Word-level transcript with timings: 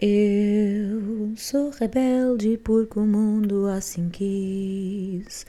Eu 0.00 1.32
sou 1.34 1.70
rebelde 1.70 2.56
porque 2.58 3.00
o 3.00 3.02
mundo 3.04 3.66
assim 3.66 4.08
quis. 4.08 5.44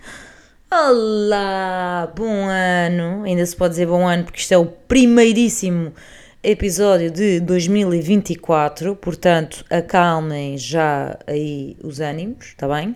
Olá, 0.71 2.11
bom 2.15 2.47
ano. 2.47 3.25
Ainda 3.25 3.45
se 3.45 3.55
pode 3.55 3.73
dizer 3.73 3.85
bom 3.85 4.07
ano 4.07 4.23
porque 4.23 4.39
isto 4.39 4.51
é 4.51 4.57
o 4.57 4.65
primeiríssimo 4.65 5.93
episódio 6.41 7.11
de 7.11 7.39
2024. 7.41 8.95
Portanto, 8.95 9.63
acalmem 9.69 10.57
já 10.57 11.19
aí 11.27 11.77
os 11.83 11.99
ânimos, 11.99 12.47
está 12.47 12.67
bem? 12.67 12.95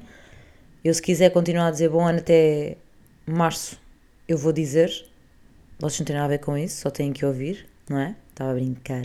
Eu, 0.83 0.91
se 0.91 1.04
quiser 1.04 1.29
continuar 1.29 1.67
a 1.67 1.71
dizer 1.71 1.89
bom 1.89 2.04
ano 2.04 2.17
até 2.17 2.77
março, 3.27 3.79
eu 4.27 4.39
vou 4.39 4.51
dizer. 4.51 4.89
Vocês 5.77 5.99
não 5.99 6.05
têm 6.07 6.15
nada 6.15 6.25
a 6.25 6.29
ver 6.29 6.39
com 6.39 6.57
isso, 6.57 6.81
só 6.81 6.89
têm 6.89 7.13
que 7.13 7.23
ouvir, 7.23 7.67
não 7.88 7.99
é? 7.99 8.15
Estava 8.31 8.49
a 8.49 8.54
brincar. 8.55 9.04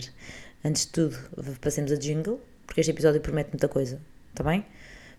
Antes 0.63 0.85
de 0.85 0.91
tudo, 0.91 1.17
passemos 1.61 1.91
a 1.91 1.95
jingle, 1.95 2.39
porque 2.67 2.81
este 2.81 2.91
episódio 2.91 3.21
promete 3.21 3.49
muita 3.51 3.67
coisa, 3.67 3.99
está 4.29 4.43
bem? 4.43 4.65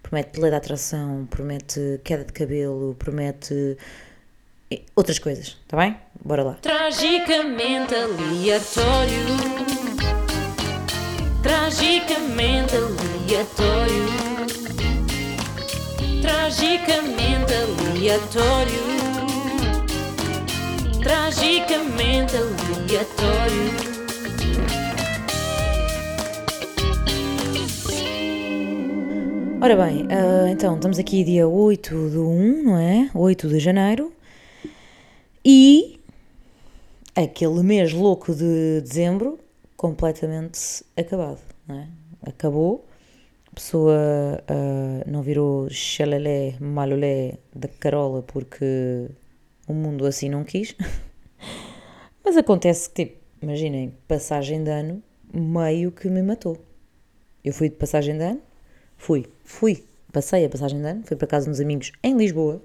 Promete 0.02 0.38
lei 0.40 0.50
da 0.50 0.58
atração, 0.58 1.26
promete 1.30 2.00
queda 2.04 2.24
de 2.24 2.32
cabelo, 2.32 2.94
promete 2.98 3.76
outras 4.94 5.18
coisas, 5.18 5.58
está 5.62 5.76
bem? 5.76 5.96
Bora 6.22 6.42
lá. 6.42 6.54
Tragicamente 6.60 7.94
aleatório. 7.94 9.24
Tragicamente 11.42 12.76
aleatório. 12.76 14.06
Tragicamente 16.20 17.54
aleatório. 17.54 18.82
Tragicamente 21.02 22.36
aleatório. 22.36 23.99
Ora 29.62 29.76
bem, 29.76 30.04
uh, 30.06 30.48
então 30.50 30.76
estamos 30.76 30.98
aqui 30.98 31.22
dia 31.22 31.46
8 31.46 32.08
de 32.08 32.16
1, 32.16 32.62
não 32.62 32.78
é? 32.78 33.10
8 33.14 33.46
de 33.46 33.58
janeiro. 33.58 34.10
E 35.44 36.00
aquele 37.14 37.62
mês 37.62 37.92
louco 37.92 38.34
de 38.34 38.80
dezembro 38.80 39.38
completamente 39.76 40.82
acabado, 40.96 41.42
não 41.68 41.78
é? 41.78 41.88
Acabou. 42.22 42.86
A 43.52 43.54
pessoa 43.54 44.42
uh, 44.48 45.10
não 45.10 45.20
virou 45.20 45.68
xalelé, 45.68 46.54
malolé 46.58 47.34
da 47.54 47.68
carola 47.68 48.22
porque 48.22 49.10
o 49.68 49.74
mundo 49.74 50.06
assim 50.06 50.30
não 50.30 50.42
quis. 50.42 50.74
Mas 52.24 52.34
acontece 52.34 52.88
que, 52.88 53.04
tipo, 53.04 53.20
imaginem, 53.42 53.92
passagem 54.08 54.64
de 54.64 54.70
ano 54.70 55.02
meio 55.34 55.92
que 55.92 56.08
me 56.08 56.22
matou. 56.22 56.56
Eu 57.44 57.52
fui 57.52 57.68
de 57.68 57.76
passagem 57.76 58.16
de 58.16 58.24
ano 58.24 58.49
Fui, 59.00 59.24
fui, 59.42 59.82
passei 60.12 60.44
a 60.44 60.48
passagem 60.50 60.78
de 60.78 60.86
ano, 60.86 61.02
fui 61.06 61.16
para 61.16 61.26
casa 61.26 61.48
dos 61.48 61.58
amigos 61.58 61.90
em 62.02 62.14
Lisboa, 62.18 62.62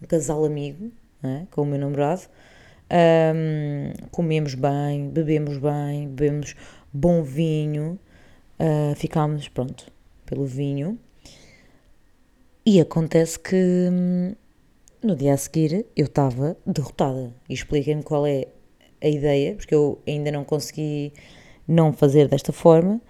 um 0.00 0.06
casal 0.06 0.44
amigo, 0.44 0.92
é? 1.20 1.46
com 1.50 1.62
o 1.62 1.66
meu 1.66 1.80
namorado. 1.80 2.22
Um, 3.34 4.06
comemos 4.12 4.54
bem, 4.54 5.08
bebemos 5.08 5.58
bem, 5.58 6.08
bebemos 6.08 6.54
bom 6.92 7.24
vinho, 7.24 7.98
uh, 8.60 8.94
ficámos, 8.94 9.48
pronto, 9.48 9.90
pelo 10.24 10.46
vinho. 10.46 10.96
E 12.64 12.80
acontece 12.80 13.36
que 13.36 13.88
hum, 13.90 14.32
no 15.02 15.16
dia 15.16 15.34
a 15.34 15.36
seguir 15.36 15.86
eu 15.96 16.06
estava 16.06 16.56
derrotada. 16.64 17.34
E 17.48 17.52
expliquem-me 17.52 18.04
qual 18.04 18.24
é 18.24 18.46
a 19.02 19.08
ideia, 19.08 19.56
porque 19.56 19.74
eu 19.74 20.00
ainda 20.06 20.30
não 20.30 20.44
consegui 20.44 21.12
não 21.66 21.92
fazer 21.92 22.28
desta 22.28 22.52
forma, 22.52 23.00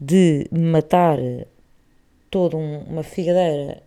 de 0.00 0.48
matar 0.50 1.18
toda 2.34 2.56
um, 2.56 2.80
uma 2.80 3.04
figadeira 3.04 3.80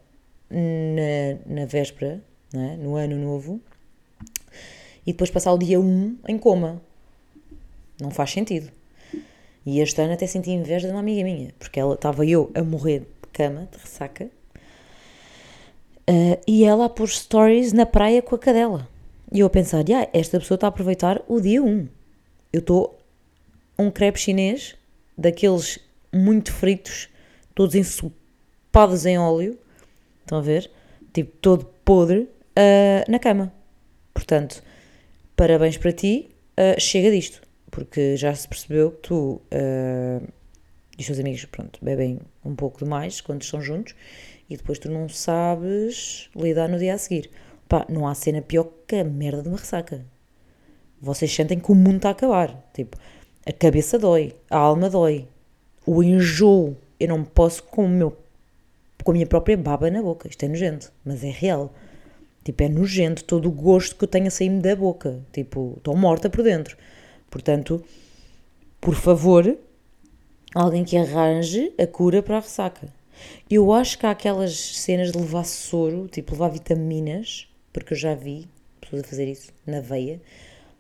na, 0.50 1.54
na 1.54 1.66
véspera, 1.66 2.24
é? 2.54 2.78
no 2.78 2.96
ano 2.96 3.18
novo, 3.18 3.60
e 5.06 5.12
depois 5.12 5.30
passar 5.30 5.52
o 5.52 5.58
dia 5.58 5.78
1 5.78 6.20
em 6.30 6.38
coma. 6.38 6.82
Não 8.00 8.10
faz 8.10 8.32
sentido. 8.32 8.72
E 9.66 9.82
este 9.82 10.02
ano 10.02 10.14
até 10.14 10.26
senti 10.26 10.52
inveja 10.52 10.88
de 10.88 10.94
uma 10.94 11.02
amiga 11.02 11.26
minha, 11.26 11.54
porque 11.60 11.78
ela 11.78 11.96
estava 11.96 12.26
eu 12.26 12.50
a 12.56 12.64
morrer 12.64 13.00
de 13.00 13.30
cama, 13.34 13.68
de 13.70 13.80
ressaca, 13.80 14.30
uh, 16.10 16.42
e 16.48 16.64
ela 16.64 16.86
a 16.86 16.90
pôr 16.90 17.10
stories 17.10 17.74
na 17.74 17.86
praia 17.86 18.22
com 18.22 18.34
a 18.34 18.40
cadela. 18.40 18.88
E 19.30 19.42
eu 19.42 19.48
a 19.48 19.50
pensar, 19.50 19.80
ah, 19.80 20.10
esta 20.14 20.40
pessoa 20.40 20.56
está 20.56 20.68
a 20.68 20.70
aproveitar 20.70 21.22
o 21.28 21.42
dia 21.42 21.62
1. 21.62 21.86
Eu 22.54 22.62
estou 22.62 22.98
um 23.78 23.92
crepe 23.92 24.22
chinês, 24.22 24.74
daqueles 25.18 25.80
muito 26.14 26.54
fritos, 26.54 27.10
todos 27.54 27.76
ensopados 27.76 28.27
padas 28.72 29.06
em 29.06 29.18
óleo, 29.18 29.58
estão 30.22 30.40
a 30.40 30.42
ver? 30.42 30.70
Tipo, 31.14 31.36
todo 31.38 31.66
podre, 31.84 32.22
uh, 32.22 33.10
na 33.12 33.20
cama. 33.20 33.52
Portanto, 34.14 34.64
parabéns 35.36 35.78
para 35.78 35.92
ti, 35.92 36.30
uh, 36.60 36.80
chega 36.80 37.12
disto, 37.12 37.42
porque 37.72 38.16
já 38.18 38.34
se 38.34 38.48
percebeu 38.48 38.92
que 38.92 39.10
tu 39.10 39.42
uh, 39.52 40.28
e 40.98 41.02
os 41.02 41.06
teus 41.06 41.20
amigos, 41.20 41.46
pronto, 41.46 41.80
bebem 41.80 42.20
um 42.44 42.56
pouco 42.56 42.80
demais 42.84 43.22
quando 43.22 43.44
estão 43.44 43.62
juntos 43.62 43.94
e 44.50 44.58
depois 44.58 44.80
tu 44.80 44.90
não 44.90 45.08
sabes 45.08 46.28
lidar 46.36 46.68
no 46.68 46.80
dia 46.80 46.96
a 46.96 46.98
seguir. 46.98 47.30
Pá, 47.70 47.86
não 47.88 48.08
há 48.08 48.16
cena 48.16 48.42
pior 48.42 48.68
que 48.88 48.96
a 48.96 49.04
merda 49.04 49.44
de 49.44 49.50
uma 49.50 49.58
ressaca. 49.58 50.04
Vocês 51.00 51.32
sentem 51.32 51.60
que 51.60 51.72
o 51.72 51.76
mundo 51.76 51.98
está 51.98 52.10
a 52.10 52.14
acabar. 52.14 52.68
Tipo, 52.74 52.98
a 53.46 53.52
cabeça 53.52 54.00
dói, 54.00 54.34
a 54.50 54.58
alma 54.58 54.90
dói, 54.90 55.28
o 55.86 56.02
enjoo. 56.02 56.76
Eu 57.00 57.10
não 57.10 57.24
posso 57.24 57.62
com 57.62 57.86
o 57.86 57.90
meu 57.90 58.18
com 59.08 59.12
a 59.12 59.14
minha 59.14 59.26
própria 59.26 59.56
baba 59.56 59.90
na 59.90 60.02
boca. 60.02 60.28
Isto 60.28 60.44
é 60.44 60.50
nojento, 60.50 60.92
mas 61.06 61.24
é 61.24 61.30
real. 61.30 61.74
Tipo, 62.44 62.64
é 62.64 62.68
nojento 62.68 63.24
todo 63.24 63.48
o 63.48 63.52
gosto 63.52 63.96
que 63.96 64.04
eu 64.04 64.08
tenho 64.08 64.28
a 64.28 64.30
sair-me 64.30 64.60
da 64.60 64.76
boca. 64.76 65.22
Tipo, 65.32 65.76
estou 65.78 65.96
morta 65.96 66.30
por 66.30 66.44
dentro. 66.44 66.76
Portanto, 67.32 67.82
por 68.82 68.96
favor, 68.96 69.58
alguém 70.54 70.84
que 70.84 70.98
arranje 70.98 71.72
a 71.80 71.88
cura 71.88 72.22
para 72.22 72.36
a 72.36 72.42
ressaca. 72.42 72.90
Eu 73.50 73.72
acho 73.72 73.98
que 73.98 74.06
há 74.06 74.12
aquelas 74.12 74.58
cenas 74.58 75.14
de 75.14 75.18
levar 75.18 75.46
soro, 75.46 76.10
tipo 76.10 76.34
levar 76.34 76.50
vitaminas, 76.50 77.48
porque 77.72 77.94
eu 77.94 77.98
já 77.98 78.14
vi 78.14 78.46
pessoas 78.82 79.04
a 79.04 79.08
fazer 79.08 79.30
isso 79.30 79.54
na 79.66 79.80
veia, 79.80 80.22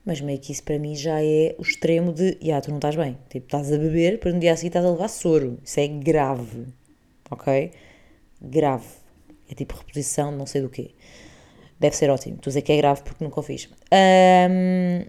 mas 0.05 0.19
meio 0.19 0.37
que 0.37 0.51
isso 0.51 0.63
para 0.63 0.77
mim 0.77 0.97
já 0.97 1.23
é 1.23 1.55
o 1.57 1.61
extremo 1.61 2.11
de, 2.11 2.37
yeah, 2.41 2.59
tu 2.59 2.71
não 2.71 2.77
estás 2.77 2.97
bem. 2.97 3.17
Tipo, 3.29 3.45
estás 3.45 3.71
a 3.71 3.77
beber, 3.77 4.19
para 4.19 4.33
no 4.33 4.39
dia 4.41 4.51
a 4.51 4.57
seguir 4.57 4.67
estás 4.67 4.83
a 4.85 4.91
levar 4.91 5.07
soro. 5.07 5.57
Isso 5.63 5.79
é 5.79 5.87
grave, 5.87 6.65
ok? 7.31 7.71
Grave. 8.41 8.87
É 9.49 9.55
tipo 9.55 9.75
reposição 9.75 10.31
não 10.31 10.45
sei 10.45 10.61
do 10.61 10.69
quê. 10.69 10.91
Deve 11.79 11.95
ser 11.95 12.09
ótimo. 12.09 12.35
Estou 12.35 12.49
a 12.49 12.51
dizer 12.51 12.61
que 12.61 12.71
é 12.71 12.77
grave 12.77 13.01
porque 13.03 13.23
nunca 13.23 13.39
o 13.39 13.43
fiz. 13.43 13.69
Um, 13.91 15.05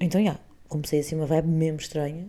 então, 0.00 0.20
já, 0.20 0.30
yeah, 0.30 0.40
comecei 0.68 1.00
assim 1.00 1.16
uma 1.16 1.26
vibe 1.26 1.48
mesmo 1.48 1.78
estranha. 1.78 2.28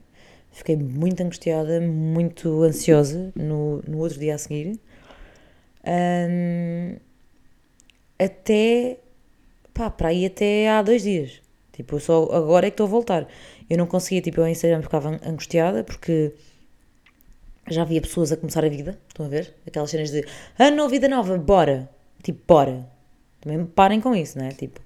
Fiquei 0.52 0.76
muito 0.76 1.22
angustiada, 1.22 1.80
muito 1.80 2.64
ansiosa 2.64 3.32
no, 3.36 3.82
no 3.88 4.00
outro 4.00 4.20
dia 4.20 4.36
a 4.36 4.38
seguir. 4.38 4.80
Um, 5.86 6.98
até, 8.18 8.98
pá, 9.74 9.90
para 9.90 10.10
aí 10.10 10.26
até 10.26 10.70
há 10.70 10.82
dois 10.82 11.04
dias. 11.04 11.42
Tipo, 11.72 11.96
eu 11.96 12.00
só 12.00 12.24
agora 12.34 12.68
é 12.68 12.70
que 12.70 12.74
estou 12.74 12.88
a 12.88 12.90
voltar. 12.90 13.28
Eu 13.70 13.78
não 13.78 13.86
conseguia, 13.86 14.22
tipo, 14.22 14.42
eu 14.42 14.48
em 14.48 14.52
Instagram 14.52 14.82
ficava 14.82 15.18
angustiada 15.26 15.84
porque 15.84 16.34
já 17.74 17.81
havia 17.81 18.02
pessoas 18.02 18.31
a 18.31 18.38
começar 18.38 18.63
a 18.63 18.69
vida, 18.69 18.97
estão 19.07 19.25
a 19.25 19.30
ver? 19.30 19.53
Aquelas 19.66 19.90
cenas 19.90 20.12
de 20.12 20.25
ano, 20.57 20.88
vida 20.90 21.07
nova, 21.07 21.38
bora. 21.38 21.90
Tipo, 22.24 22.41
bora. 22.47 22.88
Também 23.41 23.66
parem 23.66 24.02
com 24.02 24.16
isso, 24.16 24.38
não 24.38 24.46
é? 24.46 24.50
Tipo, 24.50 24.80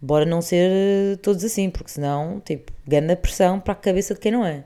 bora 0.00 0.24
não 0.24 0.40
ser 0.40 0.70
eh, 0.70 1.16
todos 1.16 1.44
assim, 1.44 1.70
porque 1.70 1.90
senão, 1.90 2.40
tipo, 2.40 2.72
a 3.12 3.16
pressão 3.16 3.60
para 3.60 3.72
a 3.72 3.76
cabeça 3.76 4.14
de 4.14 4.20
quem 4.20 4.32
não 4.32 4.44
é. 4.44 4.64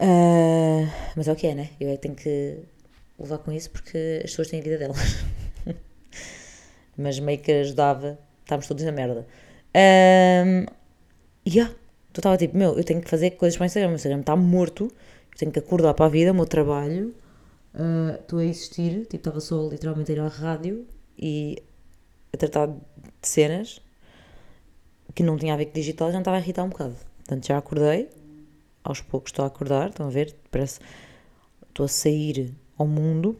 Uh, 0.00 0.86
mas 1.16 1.26
é 1.26 1.32
o 1.32 1.36
que 1.36 1.46
é, 1.46 1.54
né? 1.54 1.70
Eu 1.80 1.88
é 1.90 1.96
que 1.96 2.02
tenho 2.02 2.14
que 2.14 2.58
levar 3.18 3.38
com 3.38 3.50
isso 3.52 3.70
porque 3.70 4.20
as 4.24 4.30
pessoas 4.30 4.48
têm 4.48 4.60
a 4.60 4.62
vida 4.62 4.78
delas. 4.78 5.24
mas 6.96 7.18
meio 7.18 7.38
que 7.38 7.50
ajudava, 7.52 8.18
estávamos 8.42 8.66
todos 8.66 8.84
na 8.84 8.92
merda. 8.92 9.26
E 11.44 11.50
yeah, 11.50 11.72
tu 12.12 12.20
estava 12.20 12.36
tipo, 12.36 12.56
meu, 12.56 12.76
eu 12.76 12.84
tenho 12.84 13.00
que 13.00 13.08
fazer 13.08 13.32
coisas 13.32 13.56
para 13.56 13.64
o 13.64 13.66
Instagram, 13.66 13.90
o 13.90 13.94
Instagram 13.94 14.20
está 14.20 14.36
morto 14.36 14.92
tenho 15.36 15.52
que 15.52 15.58
acordar 15.58 15.94
para 15.94 16.06
a 16.06 16.08
vida, 16.08 16.32
o 16.32 16.34
meu 16.34 16.46
trabalho, 16.46 17.14
ah, 17.74 18.18
estou 18.20 18.38
uh, 18.38 18.42
a 18.42 18.44
existir, 18.44 19.02
tipo, 19.02 19.16
estava 19.16 19.40
só 19.40 19.68
literalmente 19.68 20.10
a 20.10 20.14
ir 20.14 20.20
à 20.20 20.28
rádio 20.28 20.86
e 21.18 21.62
a 22.32 22.36
tratar 22.36 22.68
de 22.68 23.28
cenas 23.28 23.82
que 25.14 25.22
não 25.22 25.36
tinha 25.36 25.54
a 25.54 25.56
ver 25.56 25.66
com 25.66 25.72
digital, 25.72 26.10
já 26.10 26.18
estava 26.18 26.38
a 26.38 26.40
irritar 26.40 26.64
um 26.64 26.70
bocado. 26.70 26.96
Portanto, 27.18 27.46
já 27.46 27.58
acordei, 27.58 28.08
aos 28.82 29.00
poucos 29.00 29.30
estou 29.30 29.44
a 29.44 29.48
acordar, 29.48 29.90
estão 29.90 30.06
a 30.06 30.10
ver? 30.10 30.34
Parece 30.50 30.80
estou 31.68 31.84
a 31.84 31.88
sair 31.88 32.54
ao 32.78 32.86
mundo 32.86 33.38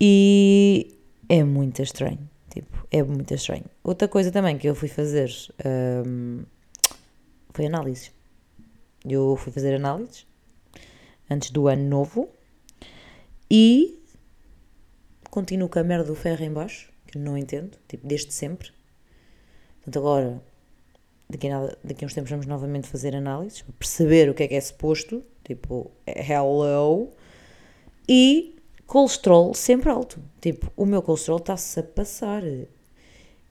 e 0.00 0.98
é 1.28 1.42
muito 1.42 1.82
estranho. 1.82 2.28
Tipo, 2.50 2.86
é 2.90 3.02
muito 3.02 3.32
estranho. 3.32 3.64
Outra 3.82 4.08
coisa 4.08 4.30
também 4.30 4.58
que 4.58 4.68
eu 4.68 4.74
fui 4.74 4.88
fazer 4.88 5.30
um, 6.06 6.42
foi 7.50 7.66
análises. 7.66 8.12
Eu 9.04 9.36
fui 9.36 9.52
fazer 9.52 9.74
análises 9.74 10.26
antes 11.30 11.50
do 11.50 11.68
ano 11.68 11.88
novo. 11.88 12.28
E 13.50 14.02
continuo 15.30 15.68
com 15.68 15.78
a 15.78 15.84
merda 15.84 16.04
do 16.04 16.14
ferro 16.14 16.44
em 16.44 16.52
baixo, 16.52 16.90
que 17.06 17.18
não 17.18 17.36
entendo, 17.36 17.76
tipo, 17.88 18.06
desde 18.06 18.32
sempre. 18.32 18.70
Portanto, 19.76 19.98
agora, 19.98 20.42
daqui 21.28 21.48
a, 21.48 21.58
nada, 21.58 21.78
daqui 21.82 22.04
a 22.04 22.06
uns 22.06 22.14
tempos 22.14 22.30
vamos 22.30 22.46
novamente 22.46 22.86
fazer 22.86 23.16
análises, 23.16 23.64
perceber 23.78 24.28
o 24.28 24.34
que 24.34 24.42
é 24.42 24.48
que 24.48 24.54
é 24.54 24.60
suposto, 24.60 25.22
tipo, 25.44 25.90
hello. 26.06 27.10
E 28.08 28.56
colesterol 28.86 29.54
sempre 29.54 29.90
alto. 29.90 30.22
Tipo, 30.40 30.70
o 30.76 30.84
meu 30.84 31.02
colesterol 31.02 31.38
está-se 31.38 31.80
a 31.80 31.82
passar. 31.82 32.42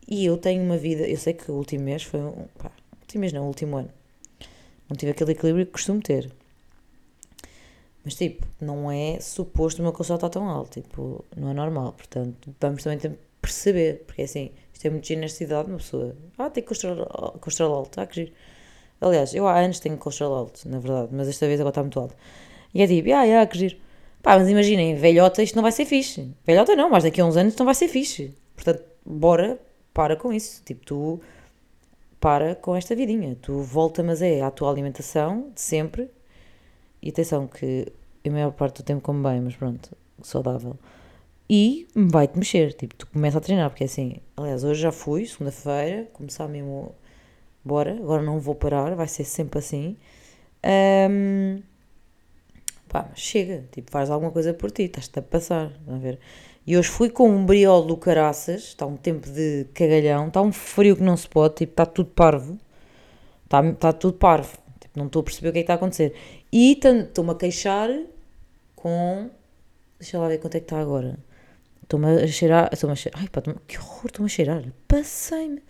E 0.07 0.25
eu 0.25 0.37
tenho 0.37 0.63
uma 0.63 0.77
vida, 0.77 1.07
eu 1.07 1.17
sei 1.17 1.33
que 1.33 1.51
o 1.51 1.55
último 1.55 1.83
mês 1.83 2.03
foi 2.03 2.19
um, 2.19 2.47
pá, 2.57 2.71
último 3.01 3.21
mês 3.21 3.33
não, 3.33 3.43
o 3.43 3.47
último 3.47 3.77
ano. 3.77 3.89
Não 4.89 4.95
tive 4.95 5.11
aquele 5.11 5.31
equilíbrio 5.31 5.65
que 5.65 5.71
costumo 5.71 6.01
ter. 6.01 6.31
Mas, 8.03 8.15
tipo, 8.15 8.45
não 8.59 8.91
é 8.91 9.19
suposto 9.19 9.81
o 9.81 9.83
meu 9.83 9.91
colesterol 9.91 10.17
estar 10.17 10.29
tão 10.29 10.49
alto. 10.49 10.81
Tipo, 10.81 11.23
não 11.35 11.49
é 11.49 11.53
normal. 11.53 11.93
Portanto, 11.93 12.53
vamos 12.59 12.83
também 12.83 13.17
perceber. 13.41 14.03
Porque, 14.05 14.23
assim, 14.23 14.51
isto 14.73 14.85
é 14.85 14.89
muito 14.89 15.07
giro 15.07 15.21
nesta 15.21 15.43
idade. 15.43 15.69
Uma 15.69 15.77
pessoa, 15.77 16.15
ah, 16.37 16.49
tem 16.49 16.63
colesterol, 16.63 17.73
alto. 17.73 17.99
Ah, 17.99 18.07
que 18.07 18.15
giro. 18.15 18.31
Aliás, 18.99 19.33
eu 19.33 19.47
há 19.47 19.59
anos 19.59 19.79
tenho 19.79 19.97
colesterol 19.97 20.35
alto, 20.35 20.67
na 20.67 20.79
verdade. 20.79 21.09
Mas 21.11 21.27
esta 21.27 21.47
vez 21.47 21.59
agora 21.59 21.71
está 21.71 21.81
muito 21.81 21.99
alto. 21.99 22.15
E 22.73 22.81
é 22.81 22.87
tipo, 22.87 23.11
ah, 23.13 23.41
ah, 23.41 23.45
que 23.45 23.57
giro. 23.57 23.77
Pá, 24.21 24.37
mas 24.37 24.47
imaginem, 24.49 24.95
velhota, 24.95 25.41
isto 25.41 25.55
não 25.55 25.63
vai 25.63 25.71
ser 25.71 25.85
fixe. 25.85 26.31
Velhota 26.45 26.75
não, 26.75 26.89
mas 26.89 27.03
daqui 27.03 27.21
a 27.21 27.25
uns 27.25 27.35
anos 27.37 27.55
não 27.55 27.65
vai 27.65 27.73
ser 27.75 27.87
fixe. 27.87 28.33
Portanto, 28.55 28.83
bora, 29.05 29.59
para 29.93 30.15
com 30.15 30.31
isso. 30.31 30.61
Tipo, 30.63 30.85
tu 30.85 31.21
para 32.19 32.55
com 32.55 32.75
esta 32.75 32.95
vidinha. 32.95 33.35
Tu 33.41 33.61
volta, 33.61 34.03
mas 34.03 34.21
é 34.21 34.41
a 34.41 34.51
tua 34.51 34.69
alimentação 34.69 35.51
de 35.53 35.61
sempre. 35.61 36.09
E 37.01 37.09
atenção 37.09 37.47
que 37.47 37.91
a 38.25 38.29
maior 38.29 38.51
parte 38.51 38.81
do 38.81 38.85
tempo 38.85 39.01
como 39.01 39.27
bem, 39.27 39.41
mas 39.41 39.55
pronto, 39.55 39.95
saudável. 40.21 40.77
E 41.49 41.87
vai-te 41.93 42.37
mexer, 42.37 42.73
tipo, 42.73 42.95
tu 42.95 43.07
começa 43.07 43.37
a 43.37 43.41
treinar, 43.41 43.69
porque 43.69 43.83
é 43.83 43.85
assim, 43.85 44.17
aliás, 44.37 44.63
hoje 44.63 44.81
já 44.81 44.91
fui, 44.91 45.25
segunda-feira, 45.25 46.07
começar 46.13 46.47
mesmo, 46.47 46.95
bora, 47.63 47.91
agora 47.91 48.21
não 48.23 48.39
vou 48.39 48.55
parar, 48.55 48.95
vai 48.95 49.07
ser 49.07 49.25
sempre 49.25 49.59
assim. 49.59 49.97
Um, 51.09 51.61
pá, 52.87 53.09
chega, 53.15 53.65
tipo, 53.71 53.91
faz 53.91 54.09
alguma 54.09 54.31
coisa 54.31 54.53
por 54.53 54.71
ti, 54.71 54.83
estás-te 54.83 55.19
a 55.19 55.21
passar, 55.21 55.73
a 55.87 55.97
ver? 55.97 56.19
E 56.65 56.77
hoje 56.77 56.89
fui 56.89 57.09
com 57.09 57.29
um 57.29 57.45
briol 57.45 57.83
do 57.83 57.97
caraças, 57.97 58.63
está 58.63 58.85
um 58.85 58.95
tempo 58.95 59.29
de 59.29 59.65
cagalhão, 59.73 60.27
está 60.27 60.41
um 60.41 60.53
frio 60.53 60.95
que 60.95 61.03
não 61.03 61.17
se 61.17 61.27
pode, 61.27 61.55
tipo, 61.55 61.73
está 61.73 61.85
tudo 61.85 62.11
parvo, 62.11 62.57
está, 63.43 63.67
está 63.67 63.91
tudo 63.91 64.17
parvo, 64.17 64.57
tipo, 64.79 64.97
não 64.97 65.07
estou 65.07 65.21
a 65.21 65.23
perceber 65.23 65.49
o 65.49 65.51
que 65.51 65.59
é 65.59 65.61
que 65.61 65.63
está 65.63 65.73
a 65.73 65.75
acontecer. 65.75 66.13
E 66.51 66.73
estou-me 66.73 67.31
a 67.31 67.35
queixar 67.35 67.89
com, 68.75 69.29
deixa 69.99 70.19
lá 70.19 70.27
ver 70.27 70.39
quanto 70.39 70.55
é 70.55 70.59
que 70.59 70.65
está 70.65 70.79
agora, 70.79 71.17
estou-me 71.83 72.23
a 72.23 72.27
cheirar, 72.27 72.69
estou-me 72.73 72.93
a 72.93 72.95
cheirar, 72.95 73.21
ai 73.21 73.29
pá, 73.29 73.41
que 73.67 73.77
horror, 73.77 74.05
estou-me 74.07 74.25
a 74.25 74.29
cheirar, 74.29 74.63
passei-me, 74.87 75.61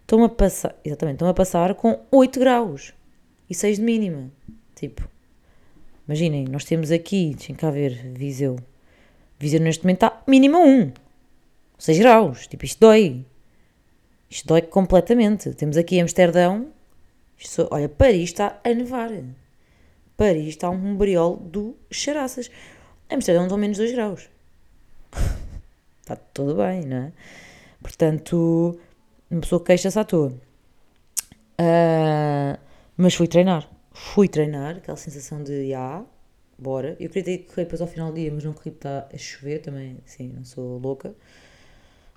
estou-me 0.00 0.24
a 0.24 0.28
passar, 0.28 0.74
exatamente, 0.84 1.16
estou-me 1.16 1.30
a 1.30 1.34
passar 1.34 1.74
com 1.74 2.00
8 2.10 2.40
graus 2.40 2.94
e 3.50 3.54
6 3.54 3.76
de 3.76 3.82
mínima, 3.82 4.30
tipo, 4.74 5.06
imaginem, 6.08 6.46
nós 6.46 6.64
temos 6.64 6.90
aqui, 6.90 7.34
deixem 7.34 7.54
cá 7.54 7.70
ver, 7.70 8.12
Viseu, 8.14 8.56
Viseu 9.38 9.60
neste 9.60 9.84
momento 9.84 10.04
está 10.04 10.22
mínima 10.26 10.58
1. 10.58 10.92
6 11.78 11.98
graus. 11.98 12.46
Tipo, 12.46 12.64
isto 12.64 12.80
dói. 12.80 13.26
Isto 14.30 14.48
dói 14.48 14.62
completamente. 14.62 15.52
Temos 15.54 15.76
aqui 15.76 16.00
Amsterdão. 16.00 16.68
Isto, 17.36 17.68
olha, 17.70 17.88
Paris 17.88 18.30
está 18.30 18.58
a 18.64 18.70
nevar. 18.70 19.10
Paris 20.16 20.48
está 20.48 20.70
um 20.70 20.96
briol 20.96 21.36
do 21.36 21.76
charaças. 21.90 22.50
Amsterdão 23.10 23.44
estão 23.44 23.58
menos 23.58 23.78
2 23.78 23.92
graus. 23.92 24.28
está 26.00 26.16
tudo 26.32 26.54
bem, 26.56 26.82
não 26.82 26.96
é? 26.96 27.12
Portanto, 27.82 28.78
uma 29.30 29.40
pessoa 29.40 29.62
queixa-se 29.62 29.98
à 29.98 30.04
toa. 30.04 30.32
Uh, 31.60 32.58
mas 32.96 33.14
fui 33.14 33.28
treinar. 33.28 33.68
Fui 33.92 34.28
treinar, 34.28 34.76
aquela 34.76 34.96
sensação 34.96 35.42
de, 35.42 35.72
ah, 35.74 36.04
bora. 36.58 36.96
Eu 36.98 37.08
queria 37.10 37.24
ter 37.24 37.38
correr 37.44 37.64
depois 37.64 37.80
ao 37.80 37.86
final 37.86 38.10
do 38.10 38.14
dia, 38.14 38.30
mas 38.32 38.44
não 38.44 38.52
corri 38.52 38.70
porque 38.70 38.88
está 38.88 39.08
a 39.12 39.18
chover 39.18 39.60
também, 39.60 39.98
sim, 40.04 40.28
não 40.28 40.44
sou 40.44 40.78
louca. 40.78 41.14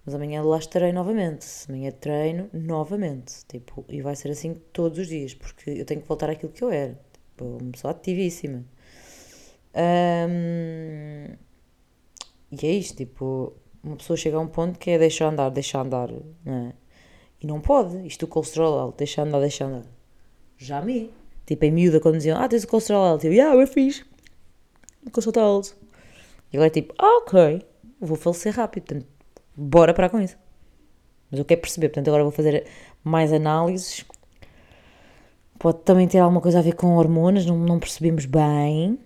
Mas 0.06 0.16
amanhã 0.16 0.42
lá 0.42 0.58
estarei 0.58 0.94
novamente. 0.94 1.46
Amanhã 1.68 1.92
treino 1.92 2.50
novamente. 2.54 3.46
Tipo, 3.48 3.84
e 3.90 4.02
vai 4.02 4.16
ser 4.16 4.32
assim 4.32 4.54
todos 4.72 5.00
os 5.00 5.08
dias, 5.08 5.34
porque 5.34 5.72
eu 5.72 5.86
tenho 5.86 6.02
que 6.02 6.08
voltar 6.08 6.30
àquilo 6.30 6.52
que 6.52 6.64
eu 6.64 6.72
era. 6.72 6.98
Tipo, 7.38 7.58
uma 7.62 7.72
pessoa 7.72 7.92
ativíssima. 7.92 8.66
Um, 9.76 11.36
e 12.52 12.66
é 12.66 12.72
isto, 12.72 12.98
tipo, 12.98 13.54
uma 13.84 13.96
pessoa 13.96 14.18
chega 14.18 14.38
a 14.38 14.40
um 14.40 14.48
ponto 14.48 14.80
que 14.80 14.90
é 14.90 14.98
deixar 14.98 15.28
andar, 15.28 15.50
deixar 15.50 15.82
andar, 15.82 16.10
é? 16.12 16.74
E 17.40 17.46
não 17.46 17.62
pode. 17.62 18.08
Isto 18.08 18.24
o 18.26 18.28
colesterol 18.28 18.80
alto, 18.80 18.98
deixar 18.98 19.22
andar, 19.22 19.40
deixar 19.40 19.66
andar. 19.66 19.86
Já 20.58 20.82
me. 20.82 21.12
Tipo, 21.46 21.66
em 21.66 21.72
miúda, 21.72 22.00
quando 22.00 22.18
diziam, 22.18 22.40
ah, 22.42 22.48
tens 22.48 22.64
o 22.64 22.68
colesterol 22.68 23.06
alto, 23.06 23.28
eu, 23.28 23.34
yeah, 23.34 23.56
eu 23.56 23.68
fiz 23.68 24.04
consulta 25.12 25.40
alto. 25.40 25.78
E 26.52 26.58
agora 26.58 26.68
é 26.68 26.72
tipo, 26.72 26.94
ah, 26.98 27.20
ok, 27.22 27.62
vou 28.02 28.18
falecer 28.18 28.54
rápido, 28.54 28.84
portanto, 28.86 29.08
bora 29.56 29.94
parar 29.94 30.10
com 30.10 30.20
isso. 30.20 30.38
Mas 31.30 31.40
eu 31.40 31.46
quero 31.46 31.62
perceber, 31.62 31.90
portanto, 31.90 32.08
agora 32.08 32.24
vou 32.24 32.32
fazer 32.32 32.66
mais 33.04 33.32
análises. 33.32 34.04
Pode 35.60 35.80
também 35.80 36.08
ter 36.08 36.20
alguma 36.20 36.42
coisa 36.42 36.60
a 36.60 36.62
ver 36.62 36.74
com 36.74 36.96
hormonas, 36.96 37.46
não, 37.46 37.58
não 37.58 37.80
percebemos 37.80 38.26
bem. 38.26 39.00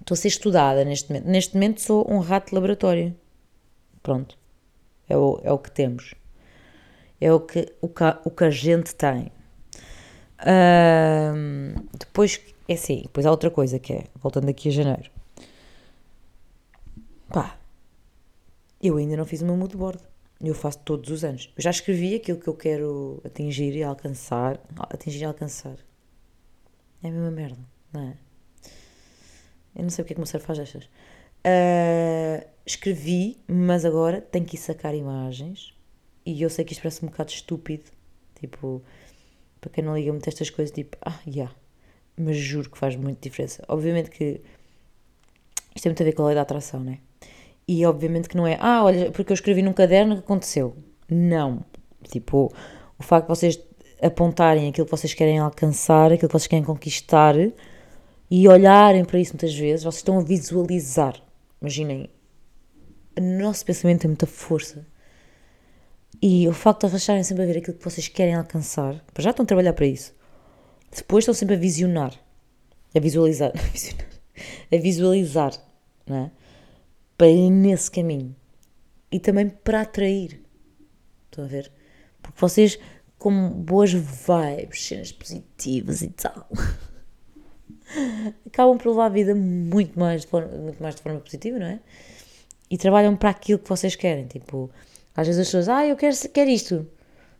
Estou 0.00 0.14
a 0.14 0.16
ser 0.16 0.28
estudada 0.28 0.84
neste 0.84 1.10
momento. 1.10 1.26
Neste 1.26 1.54
momento 1.54 1.80
sou 1.80 2.10
um 2.10 2.18
rato 2.18 2.48
de 2.48 2.54
laboratório. 2.54 3.14
Pronto. 4.02 4.36
É 5.08 5.16
o, 5.16 5.40
é 5.42 5.52
o 5.52 5.58
que 5.58 5.70
temos. 5.70 6.14
É 7.20 7.32
o 7.32 7.40
que, 7.40 7.72
o 7.80 7.88
que, 7.88 8.04
o 8.24 8.30
que 8.30 8.44
a 8.44 8.50
gente 8.50 8.94
tem. 8.94 9.30
Depois 11.98 12.40
é 12.68 12.74
assim, 12.74 13.02
depois 13.02 13.26
há 13.26 13.30
outra 13.30 13.50
coisa 13.50 13.78
que 13.78 13.92
é, 13.92 14.04
voltando 14.16 14.48
aqui 14.48 14.68
a 14.68 14.72
janeiro. 14.72 15.10
Pá, 17.28 17.58
eu 18.82 18.96
ainda 18.96 19.16
não 19.16 19.24
fiz 19.24 19.42
o 19.42 19.46
meu 19.46 19.56
mood 19.56 19.76
board. 19.76 20.00
Eu 20.40 20.54
faço 20.54 20.78
todos 20.80 21.10
os 21.10 21.24
anos. 21.24 21.52
Eu 21.56 21.62
já 21.62 21.70
escrevi 21.70 22.14
aquilo 22.14 22.38
que 22.38 22.48
eu 22.48 22.54
quero 22.54 23.20
atingir 23.24 23.74
e 23.74 23.82
alcançar. 23.82 24.60
Atingir 24.78 25.20
e 25.20 25.24
alcançar. 25.24 25.76
É 27.02 27.08
a 27.08 27.10
mesma 27.10 27.30
merda, 27.30 27.58
não 27.92 28.02
é? 28.02 28.16
Eu 29.74 29.82
não 29.82 29.90
sei 29.90 30.04
porque 30.04 30.12
é 30.12 30.14
que 30.14 30.18
o 30.18 30.22
meu 30.22 30.26
cérebro 30.26 30.46
faz 30.46 30.58
estas. 30.58 30.84
Uh, 30.84 32.48
escrevi, 32.66 33.38
mas 33.46 33.84
agora 33.84 34.20
tenho 34.20 34.44
que 34.44 34.56
ir 34.56 34.60
sacar 34.60 34.94
imagens. 34.94 35.74
E 36.24 36.42
eu 36.42 36.50
sei 36.50 36.64
que 36.64 36.72
isto 36.72 36.82
parece 36.82 37.04
um 37.04 37.08
bocado 37.08 37.30
estúpido. 37.30 37.90
Tipo, 38.38 38.82
para 39.60 39.70
quem 39.70 39.84
não 39.84 39.96
liga 39.96 40.12
muito 40.12 40.28
a 40.28 40.30
estas 40.30 40.50
coisas, 40.50 40.72
tipo, 40.72 40.96
ah, 41.02 41.20
já. 41.26 41.32
Yeah 41.32 41.54
mas 42.18 42.36
juro 42.36 42.68
que 42.68 42.76
faz 42.76 42.96
muita 42.96 43.20
diferença. 43.20 43.64
Obviamente 43.68 44.10
que 44.10 44.40
isto 45.74 45.82
tem 45.82 45.90
muito 45.90 46.02
a 46.02 46.04
ver 46.04 46.12
com 46.12 46.22
a 46.22 46.26
lei 46.26 46.34
da 46.34 46.42
atração, 46.42 46.80
né? 46.80 46.98
E 47.68 47.84
obviamente 47.84 48.30
que 48.30 48.36
não 48.36 48.46
é, 48.46 48.56
ah, 48.60 48.82
olha, 48.82 49.10
porque 49.10 49.30
eu 49.30 49.34
escrevi 49.34 49.60
num 49.60 49.74
caderno 49.74 50.16
que 50.16 50.22
aconteceu. 50.22 50.74
Não. 51.08 51.62
Tipo, 52.10 52.50
o 52.98 53.02
facto 53.02 53.26
de 53.26 53.36
vocês 53.36 53.60
apontarem 54.00 54.68
aquilo 54.68 54.86
que 54.86 54.90
vocês 54.90 55.12
querem 55.12 55.38
alcançar, 55.38 56.10
aquilo 56.10 56.28
que 56.28 56.32
vocês 56.32 56.46
querem 56.46 56.64
conquistar 56.64 57.34
e 58.30 58.48
olharem 58.48 59.04
para 59.04 59.18
isso 59.18 59.32
muitas 59.34 59.54
vezes, 59.54 59.84
vocês 59.84 59.96
estão 59.96 60.18
a 60.18 60.22
visualizar. 60.22 61.20
Imaginem, 61.60 62.08
o 63.18 63.20
nosso 63.20 63.64
pensamento 63.66 64.00
tem 64.00 64.08
muita 64.08 64.26
força. 64.26 64.86
E 66.22 66.48
o 66.48 66.52
facto 66.52 66.86
de 66.86 66.90
vocês 66.90 67.02
estarem 67.02 67.22
sempre 67.22 67.44
a 67.44 67.46
ver 67.46 67.58
aquilo 67.58 67.76
que 67.76 67.84
vocês 67.84 68.08
querem 68.08 68.34
alcançar, 68.34 69.04
já 69.18 69.30
estão 69.30 69.44
a 69.44 69.46
trabalhar 69.46 69.74
para 69.74 69.86
isso. 69.86 70.14
Depois 70.94 71.22
estão 71.22 71.34
sempre 71.34 71.54
a 71.54 71.58
visionar, 71.58 72.14
a 72.94 73.00
visualizar, 73.00 73.52
a 74.72 74.76
visualizar, 74.76 75.52
não 76.06 76.16
é? 76.16 76.30
Para 77.18 77.28
ir 77.28 77.50
nesse 77.50 77.90
caminho 77.90 78.34
e 79.12 79.20
também 79.20 79.48
para 79.48 79.82
atrair. 79.82 80.40
Estão 81.26 81.44
a 81.44 81.48
ver? 81.48 81.70
Porque 82.22 82.40
vocês, 82.40 82.78
com 83.18 83.50
boas 83.50 83.92
vibes, 83.92 84.86
cenas 84.86 85.12
positivas 85.12 86.00
e 86.00 86.08
tal, 86.08 86.48
acabam 88.46 88.78
por 88.78 88.88
levar 88.88 89.06
a 89.06 89.10
vida 89.10 89.34
muito 89.34 89.98
mais, 89.98 90.22
de 90.22 90.28
forma, 90.28 90.56
muito 90.56 90.82
mais 90.82 90.94
de 90.94 91.02
forma 91.02 91.20
positiva, 91.20 91.58
não 91.58 91.66
é? 91.66 91.80
E 92.70 92.78
trabalham 92.78 93.14
para 93.16 93.30
aquilo 93.30 93.58
que 93.58 93.68
vocês 93.68 93.94
querem. 93.94 94.26
Tipo, 94.26 94.70
às 95.14 95.26
vezes 95.26 95.42
as 95.42 95.48
pessoas, 95.48 95.68
ah, 95.68 95.86
eu 95.86 95.96
quero, 95.96 96.16
quero 96.32 96.48
isto 96.48 96.86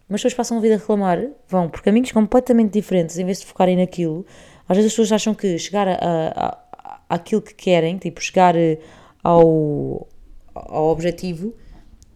mas 0.09 0.23
depois 0.23 0.35
passam 0.35 0.57
a 0.57 0.61
vida 0.61 0.75
a 0.75 0.79
reclamar, 0.79 1.23
vão 1.47 1.69
por 1.69 1.83
caminhos 1.83 2.11
completamente 2.13 2.73
diferentes, 2.73 3.19
em 3.19 3.25
vez 3.25 3.41
de 3.41 3.47
focarem 3.47 3.77
naquilo. 3.77 4.25
Às 4.67 4.77
vezes 4.77 4.91
as 4.91 4.97
pessoas 4.97 5.13
acham 5.13 5.35
que 5.35 5.59
chegar 5.59 5.87
a, 5.87 5.95
a, 5.95 6.47
a, 6.47 7.01
àquilo 7.11 7.43
que 7.43 7.55
querem, 7.55 7.99
tipo, 7.99 8.21
chegar 8.23 8.57
eh, 8.57 8.79
ao, 9.23 10.09
ao 10.55 10.87
objetivo, 10.87 11.55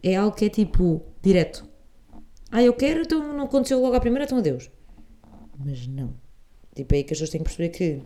é 0.01 0.15
algo 0.15 0.35
que 0.35 0.45
é 0.45 0.49
tipo, 0.49 1.01
direto. 1.21 1.67
Ah, 2.51 2.61
eu 2.61 2.73
quero, 2.73 3.01
então 3.01 3.33
não 3.33 3.45
aconteceu 3.45 3.81
logo 3.81 3.95
à 3.95 3.99
primeira, 3.99 4.25
então 4.25 4.37
adeus. 4.37 4.69
Mas 5.57 5.87
não. 5.87 6.13
Tipo, 6.75 6.93
é 6.93 6.97
aí 6.97 7.03
que 7.03 7.13
as 7.13 7.19
pessoas 7.19 7.29
têm 7.29 7.39
que 7.39 7.45
perceber 7.45 7.69
que 7.69 8.01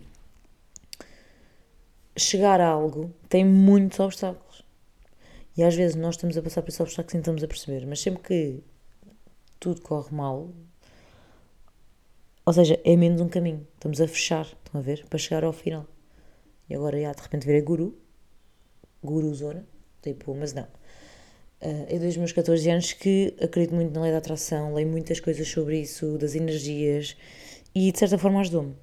chegar 2.18 2.60
a 2.60 2.68
algo 2.68 3.14
tem 3.30 3.46
muitos 3.46 4.00
obstáculos. 4.00 4.66
E 5.56 5.64
às 5.64 5.76
vezes 5.76 5.96
nós 5.96 6.16
estamos 6.16 6.38
a 6.38 6.42
passar 6.42 6.62
por 6.62 6.70
esses 6.70 6.80
obstáculos 6.80 7.12
sem 7.12 7.20
estamos 7.20 7.44
a 7.44 7.48
perceber, 7.48 7.86
mas 7.86 8.00
sempre 8.00 8.22
que 8.22 8.64
tudo 9.60 9.82
corre 9.82 10.16
mal, 10.16 10.50
ou 12.46 12.54
seja, 12.54 12.80
é 12.86 12.96
menos 12.96 13.20
um 13.20 13.28
caminho. 13.28 13.68
Estamos 13.74 14.00
a 14.00 14.08
fechar, 14.08 14.46
estão 14.46 14.80
a 14.80 14.84
ver? 14.84 15.06
Para 15.10 15.20
chegar 15.20 15.44
ao 15.44 15.52
final. 15.52 15.86
E 16.70 16.76
agora, 16.76 17.00
já, 17.00 17.12
de 17.12 17.22
repente, 17.22 17.46
virei 17.46 17.62
guru. 17.62 17.98
Guru 19.04 19.34
zona. 19.34 19.66
Tipo, 20.02 20.34
mas 20.36 20.54
não. 20.54 20.64
Uh, 21.62 21.88
eu 21.90 22.00
desde 22.00 22.10
os 22.10 22.18
meus 22.18 22.32
14 22.32 22.70
anos 22.70 22.94
que 22.94 23.36
acredito 23.42 23.74
muito 23.74 23.94
na 23.94 24.02
lei 24.02 24.12
da 24.12 24.20
atração, 24.20 24.74
leio 24.74 24.88
muitas 24.88 25.20
coisas 25.20 25.48
sobre 25.48 25.80
isso, 25.80 26.18
das 26.18 26.36
energias, 26.36 27.18
e 27.74 27.92
de 27.92 27.98
certa 27.98 28.18
forma 28.18 28.40
ajudou-me. 28.42 28.76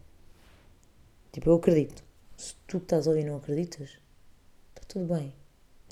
Tipo, 1.32 1.50
eu 1.50 1.54
acredito. 1.54 2.02
Se 2.36 2.54
tu 2.66 2.78
estás 2.78 3.06
a 3.06 3.10
ouvir 3.10 3.22
e 3.22 3.24
não 3.24 3.36
acreditas, 3.36 3.90
está 4.70 4.82
tudo 4.88 5.14
bem. 5.14 5.32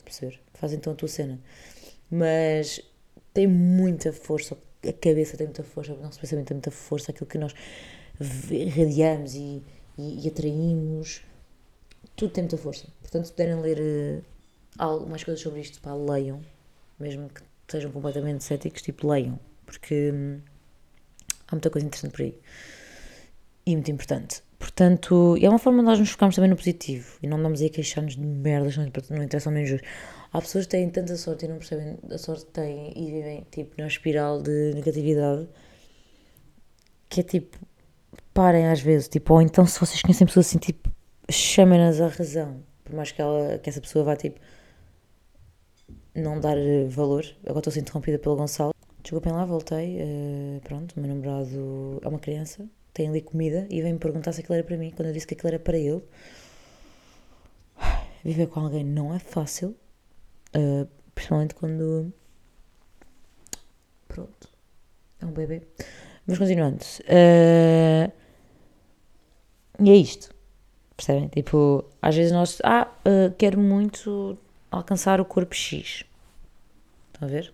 A 0.01 0.03
perceber? 0.03 0.41
Faz 0.55 0.73
então 0.73 0.93
a 0.93 0.97
tua 0.97 1.09
cena. 1.09 1.41
Mas 2.11 2.81
tem 3.33 3.47
muita 3.47 4.13
força 4.13 4.57
a 4.89 4.93
cabeça 4.93 5.37
tem 5.37 5.47
muita 5.47 5.63
força, 5.63 5.93
o 5.93 6.03
nosso 6.03 6.19
pensamento 6.21 6.49
tem 6.49 6.57
muita 6.57 6.71
força, 6.71 7.13
aquilo 7.13 7.27
que 7.27 7.39
nós 7.39 7.55
irradiamos 8.51 9.35
e, 9.35 9.63
e, 9.97 10.25
e 10.25 10.29
atraímos, 10.29 11.23
tudo 12.23 12.33
tem 12.33 12.45
muita 12.45 12.57
força. 12.57 12.87
Portanto, 13.01 13.25
se 13.25 13.33
puderem 13.33 13.61
ler 13.61 13.79
uh, 13.81 14.25
algo, 14.79 15.11
mais 15.11 15.25
coisas 15.25 15.43
sobre 15.43 15.61
isto, 15.61 15.81
pá, 15.81 15.93
leiam, 15.93 16.41
mesmo 16.99 17.29
que 17.29 17.43
sejam 17.67 17.91
completamente 17.91 18.45
céticos, 18.45 18.81
tipo, 18.81 19.09
leiam, 19.09 19.41
porque 19.67 20.13
hum, 20.13 20.41
há 21.49 21.53
muita 21.53 21.69
coisa 21.69 21.85
interessante 21.85 22.13
por 22.13 22.23
aí 22.23 22.39
e 23.67 23.75
muito 23.75 23.91
importante. 23.91 24.41
Portanto, 24.57 25.37
é 25.41 25.49
uma 25.49 25.59
forma 25.59 25.81
de 25.81 25.87
nós 25.87 25.99
nos 25.99 26.11
focarmos 26.11 26.37
também 26.37 26.49
no 26.49 26.57
positivo 26.57 27.19
e 27.21 27.27
não 27.27 27.39
andamos 27.39 27.61
aí 27.61 27.67
a 27.67 27.71
queixar-nos 27.71 28.15
de 28.15 28.25
merdas, 28.25 28.77
não, 28.77 28.87
interessa 29.23 29.49
ao 29.49 29.53
menos 29.53 29.81
Há 30.33 30.41
pessoas 30.41 30.67
que 30.67 30.71
têm 30.71 30.89
tanta 30.89 31.17
sorte 31.17 31.45
e 31.45 31.49
não 31.49 31.57
percebem 31.57 31.99
a 32.09 32.19
sorte 32.19 32.47
que 32.47 32.53
têm 32.53 32.93
e 32.97 33.11
vivem 33.11 33.47
tipo 33.51 33.75
na 33.77 33.89
espiral 33.89 34.41
de 34.41 34.73
negatividade 34.75 35.49
que 37.09 37.21
é 37.21 37.23
tipo, 37.25 37.59
parem 38.33 38.69
às 38.69 38.81
vezes, 38.81 39.09
tipo, 39.09 39.35
ou 39.35 39.43
então 39.43 39.67
se 39.67 39.79
vocês 39.79 40.01
conhecem 40.01 40.27
pessoas 40.27 40.47
assim, 40.47 40.59
tipo, 40.59 40.92
chamem-nas 41.31 42.01
à 42.01 42.09
razão, 42.09 42.63
por 42.85 42.95
mais 42.95 43.13
que, 43.13 43.21
ela, 43.21 43.59
que 43.59 43.69
essa 43.69 43.81
pessoa 43.81 44.05
vá 44.05 44.17
tipo 44.17 44.41
não 46.15 46.41
dar 46.41 46.57
valor. 46.89 47.25
Agora 47.43 47.59
estou 47.59 47.71
a 47.71 47.75
ser 47.75 47.81
interrompida 47.81 48.19
pelo 48.19 48.37
Gonçalo. 48.37 48.73
Desculpem 49.03 49.33
lá, 49.33 49.45
voltei. 49.45 49.99
Uh, 50.01 50.61
pronto, 50.63 50.93
o 50.97 51.01
meu 51.01 51.09
namorado 51.09 52.01
é 52.03 52.09
uma 52.09 52.19
criança, 52.19 52.69
tem 52.93 53.09
ali 53.09 53.21
comida 53.21 53.67
e 53.71 53.81
vem-me 53.83 53.99
perguntar 53.99 54.33
se 54.33 54.41
aquilo 54.41 54.55
era 54.55 54.65
para 54.65 54.77
mim. 54.77 54.91
Quando 54.91 55.09
eu 55.09 55.15
disse 55.15 55.27
que 55.27 55.35
aquilo 55.35 55.49
era 55.49 55.59
para 55.59 55.77
ele, 55.77 56.03
viver 58.25 58.47
com 58.47 58.61
alguém 58.61 58.85
não 58.85 59.15
é 59.15 59.19
fácil. 59.19 59.77
Uh, 60.55 60.87
principalmente 61.15 61.55
quando. 61.55 62.13
Pronto. 64.07 64.49
É 65.21 65.27
um 65.27 65.33
bebê. 65.33 65.63
Mas 66.27 66.39
continuando. 66.39 66.85
Uh, 67.01 68.13
e 69.81 69.91
é 69.91 69.97
isto. 69.97 70.33
Percebem? 70.97 71.29
Tipo, 71.29 71.85
às 72.01 72.15
vezes 72.15 72.33
nós. 72.33 72.59
Ah, 72.63 72.89
uh, 73.07 73.35
quero 73.37 73.59
muito 73.59 74.39
alcançar 74.71 75.21
o 75.21 75.25
corpo 75.25 75.55
X. 75.55 76.05
Estão 77.13 77.29
a 77.29 77.31
ver? 77.31 77.53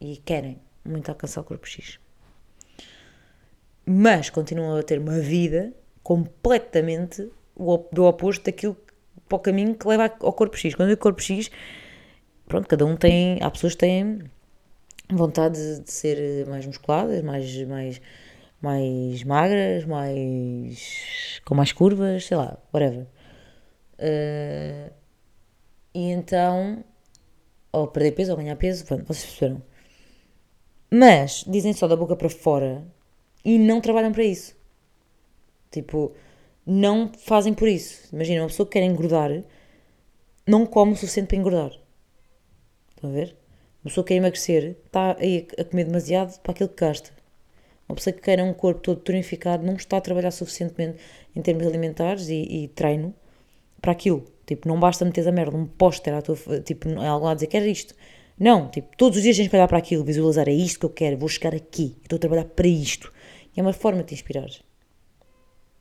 E 0.00 0.16
querem 0.18 0.58
muito 0.84 1.08
alcançar 1.08 1.40
o 1.40 1.44
corpo 1.44 1.66
X. 1.66 1.98
Mas 3.86 4.30
continuam 4.30 4.76
a 4.76 4.82
ter 4.82 4.98
uma 4.98 5.18
vida 5.18 5.72
completamente 6.02 7.30
do 7.92 8.04
oposto 8.04 8.44
daquilo 8.44 8.76
para 9.28 9.36
o 9.36 9.38
caminho 9.38 9.74
que 9.74 9.86
leva 9.86 10.12
ao 10.20 10.32
corpo 10.32 10.56
X. 10.56 10.74
Quando 10.74 10.88
eu 10.88 10.94
digo 10.94 11.02
corpo 11.02 11.22
X, 11.22 11.50
pronto, 12.46 12.68
cada 12.68 12.84
um 12.84 12.96
tem, 12.96 13.38
há 13.42 13.50
pessoas 13.50 13.74
que 13.74 13.80
têm 13.80 14.18
vontade 15.10 15.56
de, 15.56 15.84
de 15.84 15.92
ser 15.92 16.46
mais 16.46 16.66
musculadas, 16.66 17.22
mais, 17.22 17.66
mais, 17.66 18.00
mais 18.64 19.22
magras, 19.22 19.84
mais 19.84 21.40
com 21.44 21.54
mais 21.54 21.70
curvas, 21.70 22.24
sei 22.24 22.36
lá, 22.36 22.56
whatever. 22.72 23.06
Uh, 23.98 24.90
e 25.94 26.10
então, 26.10 26.82
ou 27.70 27.86
perder 27.88 28.12
peso 28.12 28.32
ou 28.32 28.38
ganhar 28.38 28.56
peso, 28.56 28.86
pronto, 28.86 29.04
vocês 29.04 29.26
perceberam. 29.26 29.62
Mas 30.90 31.44
dizem 31.46 31.74
só 31.74 31.86
da 31.86 31.94
boca 31.94 32.16
para 32.16 32.30
fora 32.30 32.82
e 33.44 33.58
não 33.58 33.80
trabalham 33.82 34.12
para 34.12 34.24
isso. 34.24 34.56
Tipo, 35.70 36.12
não 36.64 37.12
fazem 37.18 37.52
por 37.52 37.68
isso. 37.68 38.08
Imagina, 38.14 38.42
uma 38.42 38.48
pessoa 38.48 38.66
que 38.66 38.72
quer 38.72 38.84
engordar 38.84 39.42
não 40.46 40.64
come 40.64 40.92
o 40.92 40.96
suficiente 40.96 41.28
para 41.28 41.36
engordar. 41.36 41.72
Estão 42.90 43.10
a 43.10 43.12
ver? 43.12 43.36
Uma 43.82 43.90
pessoa 43.90 44.04
que 44.04 44.08
quer 44.08 44.14
emagrecer 44.14 44.76
está 44.86 45.16
aí 45.18 45.46
a 45.58 45.64
comer 45.64 45.84
demasiado 45.84 46.40
para 46.40 46.52
aquilo 46.52 46.70
que 46.70 46.80
gasta. 46.82 47.23
Uma 47.88 47.96
pessoa 47.96 48.14
que 48.14 48.22
quer 48.22 48.42
um 48.42 48.52
corpo 48.54 48.80
todo 48.80 49.00
tonificado 49.00 49.64
não 49.64 49.74
está 49.74 49.98
a 49.98 50.00
trabalhar 50.00 50.30
suficientemente 50.30 50.98
em 51.34 51.42
termos 51.42 51.66
alimentares 51.66 52.28
e, 52.28 52.42
e 52.42 52.68
treino 52.68 53.14
para 53.80 53.92
aquilo. 53.92 54.24
Tipo, 54.46 54.68
não 54.68 54.78
basta 54.78 55.04
meter 55.04 55.26
a 55.26 55.32
merda, 55.32 55.56
um 55.56 55.66
póster 55.66 56.14
à 56.14 56.22
tua, 56.22 56.36
tipo, 56.64 56.88
em 56.88 57.06
algum 57.06 57.26
lado 57.26 57.36
dizer 57.36 57.46
que 57.46 57.58
isto. 57.58 57.94
Não, 58.38 58.68
tipo, 58.68 58.96
todos 58.96 59.16
os 59.18 59.22
dias 59.22 59.36
tens 59.36 59.48
que 59.48 59.56
olhar 59.56 59.68
para 59.68 59.78
aquilo, 59.78 60.04
visualizar, 60.04 60.48
é 60.48 60.52
isto 60.52 60.80
que 60.80 60.86
eu 60.86 60.90
quero, 60.90 61.16
vou 61.16 61.28
chegar 61.28 61.54
aqui, 61.54 61.96
estou 62.02 62.16
a 62.16 62.20
trabalhar 62.20 62.44
para 62.44 62.66
isto. 62.66 63.12
E 63.56 63.60
é 63.60 63.62
uma 63.62 63.72
forma 63.72 64.02
de 64.02 64.08
te 64.08 64.14
inspirar. 64.14 64.48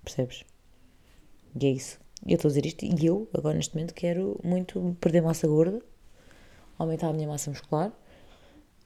Percebes? 0.03 0.43
E 1.59 1.65
é 1.65 1.69
isso. 1.69 1.99
Eu 2.25 2.35
estou 2.35 2.49
a 2.49 2.51
dizer 2.51 2.65
isto 2.65 2.85
e 2.85 3.05
eu, 3.05 3.27
agora 3.33 3.55
neste 3.55 3.75
momento, 3.75 3.93
quero 3.93 4.39
muito 4.43 4.95
perder 5.01 5.21
massa 5.21 5.47
gorda 5.47 5.81
aumentar 6.77 7.09
a 7.09 7.13
minha 7.13 7.27
massa 7.27 7.49
muscular 7.49 7.91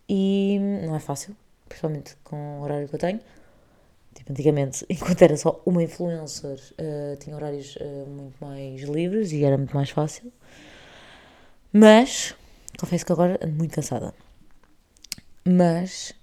e 0.09 0.57
não 0.85 0.95
é 0.95 0.99
fácil, 0.99 1.35
principalmente 1.67 2.15
com 2.23 2.59
o 2.59 2.63
horário 2.63 2.87
que 2.87 2.95
eu 2.95 2.99
tenho. 2.99 3.19
Tipo, 4.13 4.31
antigamente, 4.31 4.85
enquanto 4.89 5.21
era 5.21 5.37
só 5.37 5.61
uma 5.65 5.83
influencer, 5.83 6.59
uh, 6.73 7.15
tinha 7.17 7.35
horários 7.35 7.75
uh, 7.75 8.07
muito 8.07 8.37
mais 8.43 8.81
livres 8.81 9.31
e 9.31 9.43
era 9.43 9.57
muito 9.57 9.75
mais 9.75 9.89
fácil. 9.89 10.31
Mas, 11.71 12.35
confesso 12.79 13.05
que 13.05 13.11
agora 13.11 13.39
ando 13.41 13.55
muito 13.55 13.75
cansada. 13.75 14.13
Mas, 15.45 16.13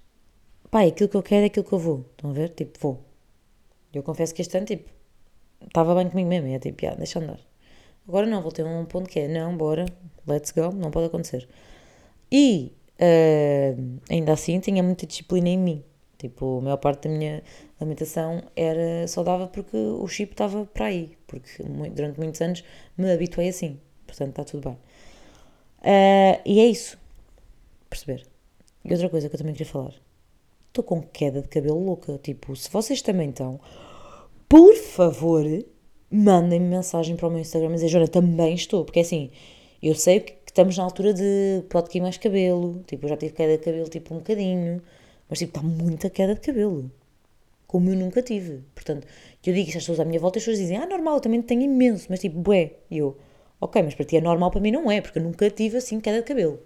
pá, 0.69 0.83
aquilo 0.83 1.09
que 1.09 1.17
eu 1.17 1.23
quero 1.23 1.43
é 1.43 1.45
aquilo 1.47 1.65
que 1.65 1.73
eu 1.73 1.79
vou. 1.79 2.05
Estão 2.11 2.31
a 2.31 2.33
ver? 2.33 2.49
Tipo, 2.49 2.77
vou. 2.79 3.05
Eu 3.93 4.03
confesso 4.03 4.33
que 4.35 4.41
este 4.41 4.57
ano, 4.57 4.65
tipo, 4.65 4.89
estava 5.65 5.95
bem 5.95 6.09
comigo 6.09 6.29
mesmo. 6.29 6.47
É 6.49 6.59
tipo, 6.59 6.85
ah, 6.87 6.95
deixa 6.95 7.19
andar. 7.19 7.39
Agora 8.07 8.27
não, 8.27 8.41
voltei 8.41 8.63
a 8.63 8.67
um 8.67 8.85
ponto 8.85 9.09
que 9.09 9.19
é, 9.19 9.27
não, 9.27 9.57
bora, 9.57 9.85
let's 10.27 10.51
go, 10.51 10.71
não 10.71 10.91
pode 10.91 11.07
acontecer. 11.07 11.47
E 12.31 12.71
uh, 12.99 13.99
ainda 14.09 14.33
assim 14.33 14.59
tinha 14.59 14.81
muita 14.83 15.05
disciplina 15.05 15.49
em 15.49 15.57
mim. 15.57 15.83
Tipo, 16.17 16.59
a 16.59 16.61
maior 16.61 16.77
parte 16.77 17.07
da 17.07 17.15
minha 17.15 17.43
alimentação 17.79 18.41
era 18.55 19.07
saudável 19.07 19.47
porque 19.47 19.75
o 19.75 20.07
chip 20.07 20.31
estava 20.31 20.65
para 20.65 20.85
aí. 20.85 21.17
Porque 21.27 21.63
durante 21.91 22.19
muitos 22.19 22.41
anos 22.41 22.63
me 22.97 23.11
habituei 23.11 23.49
assim. 23.49 23.79
Portanto, 24.07 24.29
está 24.29 24.43
tudo 24.43 24.69
bem. 24.69 24.77
Uh, 25.81 26.41
e 26.45 26.59
é 26.59 26.65
isso. 26.65 26.97
Perceber? 27.89 28.25
E 28.83 28.91
outra 28.91 29.09
coisa 29.09 29.29
que 29.29 29.35
eu 29.35 29.39
também 29.39 29.53
queria 29.53 29.71
falar. 29.71 29.93
Estou 30.67 30.83
com 30.83 31.01
queda 31.01 31.41
de 31.41 31.47
cabelo 31.47 31.83
louca. 31.83 32.17
Tipo, 32.17 32.55
se 32.55 32.69
vocês 32.69 33.01
também 33.01 33.29
estão, 33.29 33.59
por 34.47 34.75
favor, 34.75 35.43
mandem-me 36.09 36.67
mensagem 36.67 37.15
para 37.15 37.27
o 37.27 37.31
meu 37.31 37.39
Instagram 37.39 37.71
e 37.71 37.73
dizer, 37.73 37.87
Joana, 37.89 38.07
também 38.07 38.53
estou. 38.55 38.85
Porque 38.85 39.01
assim, 39.01 39.31
eu 39.81 39.95
sei 39.95 40.21
que 40.21 40.44
estamos 40.55 40.77
na 40.77 40.85
altura 40.85 41.13
de 41.13 41.65
pode 41.69 41.89
cair 41.89 42.01
mais 42.01 42.17
cabelo. 42.17 42.81
Tipo, 42.87 43.05
eu 43.05 43.09
já 43.09 43.17
tive 43.17 43.33
queda 43.33 43.57
de 43.57 43.63
cabelo 43.63 43.89
tipo 43.89 44.13
um 44.13 44.19
bocadinho. 44.19 44.81
Mas 45.29 45.39
tipo, 45.39 45.57
está 45.57 45.61
muita 45.61 46.09
queda 46.09 46.33
de 46.33 46.39
cabelo. 46.39 46.89
Como 47.67 47.89
eu 47.89 47.95
nunca 47.95 48.21
tive. 48.21 48.63
Portanto, 48.73 49.05
eu 49.45 49.53
digo 49.53 49.67
isso 49.67 49.77
às 49.77 49.83
pessoas 49.83 49.99
à 49.99 50.05
minha 50.05 50.19
volta 50.19 50.37
e 50.37 50.39
as 50.39 50.45
pessoas 50.45 50.59
dizem, 50.59 50.77
ah, 50.77 50.85
normal, 50.85 51.15
eu 51.15 51.19
também 51.19 51.41
tenho 51.41 51.61
imenso. 51.61 52.07
Mas 52.09 52.21
tipo, 52.21 52.39
bué. 52.39 52.77
E 52.89 52.99
eu, 52.99 53.17
ok, 53.59 53.83
mas 53.83 53.95
para 53.95 54.05
ti 54.05 54.15
é 54.15 54.21
normal, 54.21 54.49
para 54.49 54.61
mim 54.61 54.71
não 54.71 54.89
é. 54.89 55.01
Porque 55.01 55.19
eu 55.19 55.23
nunca 55.23 55.49
tive 55.49 55.77
assim 55.77 55.99
queda 55.99 56.21
de 56.21 56.27
cabelo. 56.27 56.59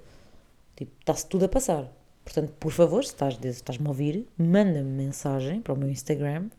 Tipo, 0.75 0.91
está-se 0.99 1.25
tudo 1.27 1.45
a 1.45 1.49
passar. 1.49 1.91
Portanto, 2.23 2.53
por 2.59 2.71
favor, 2.71 3.03
se 3.03 3.11
estás-me 3.11 3.49
estás 3.49 3.79
a 3.83 3.87
ouvir, 3.89 4.27
manda-me 4.37 4.83
mensagem 4.83 5.61
para 5.61 5.73
o 5.73 5.77
meu 5.77 5.89
Instagram, 5.89 6.49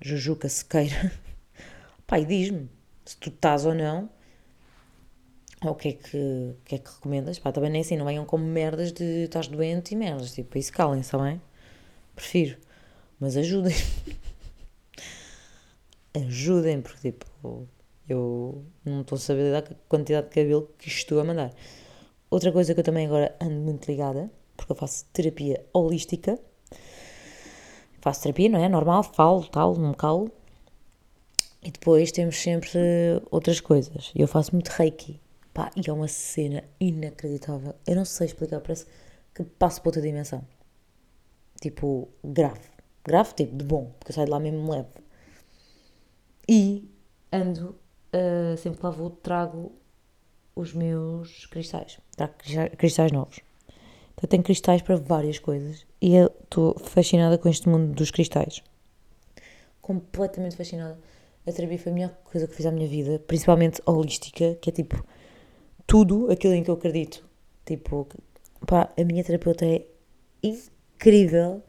Jujuca 0.00 0.48
Sequeira. 0.48 1.12
Pai, 2.06 2.24
diz-me 2.24 2.70
se 3.04 3.18
tu 3.18 3.28
estás 3.28 3.66
ou 3.66 3.74
não, 3.74 4.08
o 5.70 5.74
que 5.74 5.88
é 5.88 5.92
que, 5.92 6.54
que, 6.64 6.74
é 6.74 6.78
que 6.78 6.90
recomendas. 6.90 7.38
Pá, 7.38 7.52
também 7.52 7.70
nem 7.70 7.80
assim, 7.80 7.96
não 7.96 8.06
venham 8.06 8.24
como 8.24 8.44
merdas 8.44 8.92
de 8.92 9.24
estás 9.24 9.48
doente 9.48 9.92
e 9.92 9.96
merdas, 9.96 10.32
tipo, 10.32 10.56
isso 10.58 10.72
calem-se, 10.72 11.10
também. 11.10 11.40
Prefiro. 12.14 12.56
Mas 13.18 13.36
ajudem. 13.36 13.74
ajudem, 16.14 16.80
porque 16.80 17.12
tipo, 17.12 17.68
eu 18.08 18.64
não 18.84 19.00
estou 19.00 19.16
a 19.16 19.18
saber 19.18 19.44
lidar 19.44 19.62
com 19.62 19.74
a 19.74 19.76
quantidade 19.88 20.28
de 20.28 20.34
cabelo 20.34 20.70
que 20.78 20.88
estou 20.88 21.20
a 21.20 21.24
mandar. 21.24 21.52
Outra 22.30 22.52
coisa 22.52 22.74
que 22.74 22.80
eu 22.80 22.84
também 22.84 23.06
agora 23.06 23.34
ando 23.40 23.60
muito 23.60 23.86
ligada, 23.86 24.30
porque 24.56 24.72
eu 24.72 24.76
faço 24.76 25.06
terapia 25.12 25.64
holística. 25.72 26.38
Faço 28.00 28.22
terapia, 28.22 28.48
não 28.48 28.62
é? 28.62 28.68
Normal, 28.68 29.02
falo, 29.02 29.44
tal, 29.46 29.76
não 29.76 29.90
me 29.90 29.96
calo. 29.96 30.30
E 31.62 31.70
depois 31.70 32.12
temos 32.12 32.36
sempre 32.36 32.78
outras 33.30 33.60
coisas. 33.60 34.12
Eu 34.14 34.28
faço 34.28 34.52
muito 34.52 34.68
reiki. 34.68 35.18
Pá, 35.54 35.70
e 35.76 35.88
é 35.88 35.92
uma 35.92 36.08
cena 36.08 36.64
inacreditável. 36.80 37.76
Eu 37.86 37.94
não 37.94 38.04
sei 38.04 38.26
explicar, 38.26 38.60
parece 38.60 38.86
que 39.32 39.44
passo 39.44 39.80
para 39.80 39.90
outra 39.90 40.02
dimensão. 40.02 40.44
Tipo, 41.60 42.08
grave. 42.24 42.68
Grave, 43.04 43.34
tipo, 43.34 43.56
de 43.56 43.64
bom, 43.64 43.92
porque 43.98 44.10
eu 44.10 44.14
saio 44.16 44.26
de 44.26 44.32
lá 44.32 44.40
mesmo 44.40 44.68
leve. 44.68 44.88
E 46.48 46.90
ando, 47.32 47.78
uh, 48.12 48.56
sempre 48.56 48.80
que 48.80 48.84
lá 48.84 48.90
vou, 48.90 49.10
trago 49.10 49.72
os 50.56 50.74
meus 50.74 51.46
cristais. 51.46 52.00
Trago 52.16 52.34
cristais 52.76 53.12
novos. 53.12 53.38
Então, 54.14 54.28
tenho 54.28 54.42
cristais 54.42 54.82
para 54.82 54.96
várias 54.96 55.38
coisas. 55.38 55.86
E 56.00 56.16
eu 56.16 56.32
estou 56.42 56.76
fascinada 56.80 57.38
com 57.38 57.48
este 57.48 57.68
mundo 57.68 57.94
dos 57.94 58.10
cristais. 58.10 58.60
Completamente 59.80 60.56
fascinada. 60.56 60.98
A 61.46 61.52
terapia 61.52 61.78
foi 61.78 61.92
a 61.92 61.94
melhor 61.94 62.10
coisa 62.24 62.48
que 62.48 62.54
fiz 62.54 62.66
à 62.66 62.72
minha 62.72 62.88
vida, 62.88 63.20
principalmente 63.20 63.80
holística, 63.86 64.56
que 64.56 64.70
é 64.70 64.72
tipo 64.72 65.04
tudo 65.94 66.28
aquilo 66.28 66.54
em 66.54 66.64
que 66.64 66.68
eu 66.68 66.74
acredito. 66.74 67.24
Tipo, 67.64 68.08
pá, 68.66 68.92
a 68.98 69.04
minha 69.04 69.22
terapeuta 69.22 69.64
é 69.64 69.86
incrível. 70.42 71.62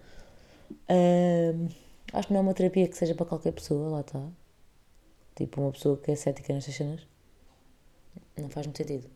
Um, 0.90 1.68
acho 2.12 2.28
que 2.28 2.34
não 2.34 2.40
é 2.40 2.42
uma 2.42 2.54
terapia 2.56 2.88
que 2.88 2.98
seja 2.98 3.14
para 3.14 3.28
qualquer 3.28 3.52
pessoa, 3.52 3.88
lá 3.88 4.00
está. 4.02 4.28
Tipo, 5.36 5.62
uma 5.62 5.72
pessoa 5.72 5.96
que 5.98 6.10
é 6.10 6.16
cética 6.16 6.52
nestas 6.52 6.74
cenas. 6.74 7.08
Não 8.36 8.50
faz 8.50 8.66
muito 8.66 8.78
sentido. 8.78 9.08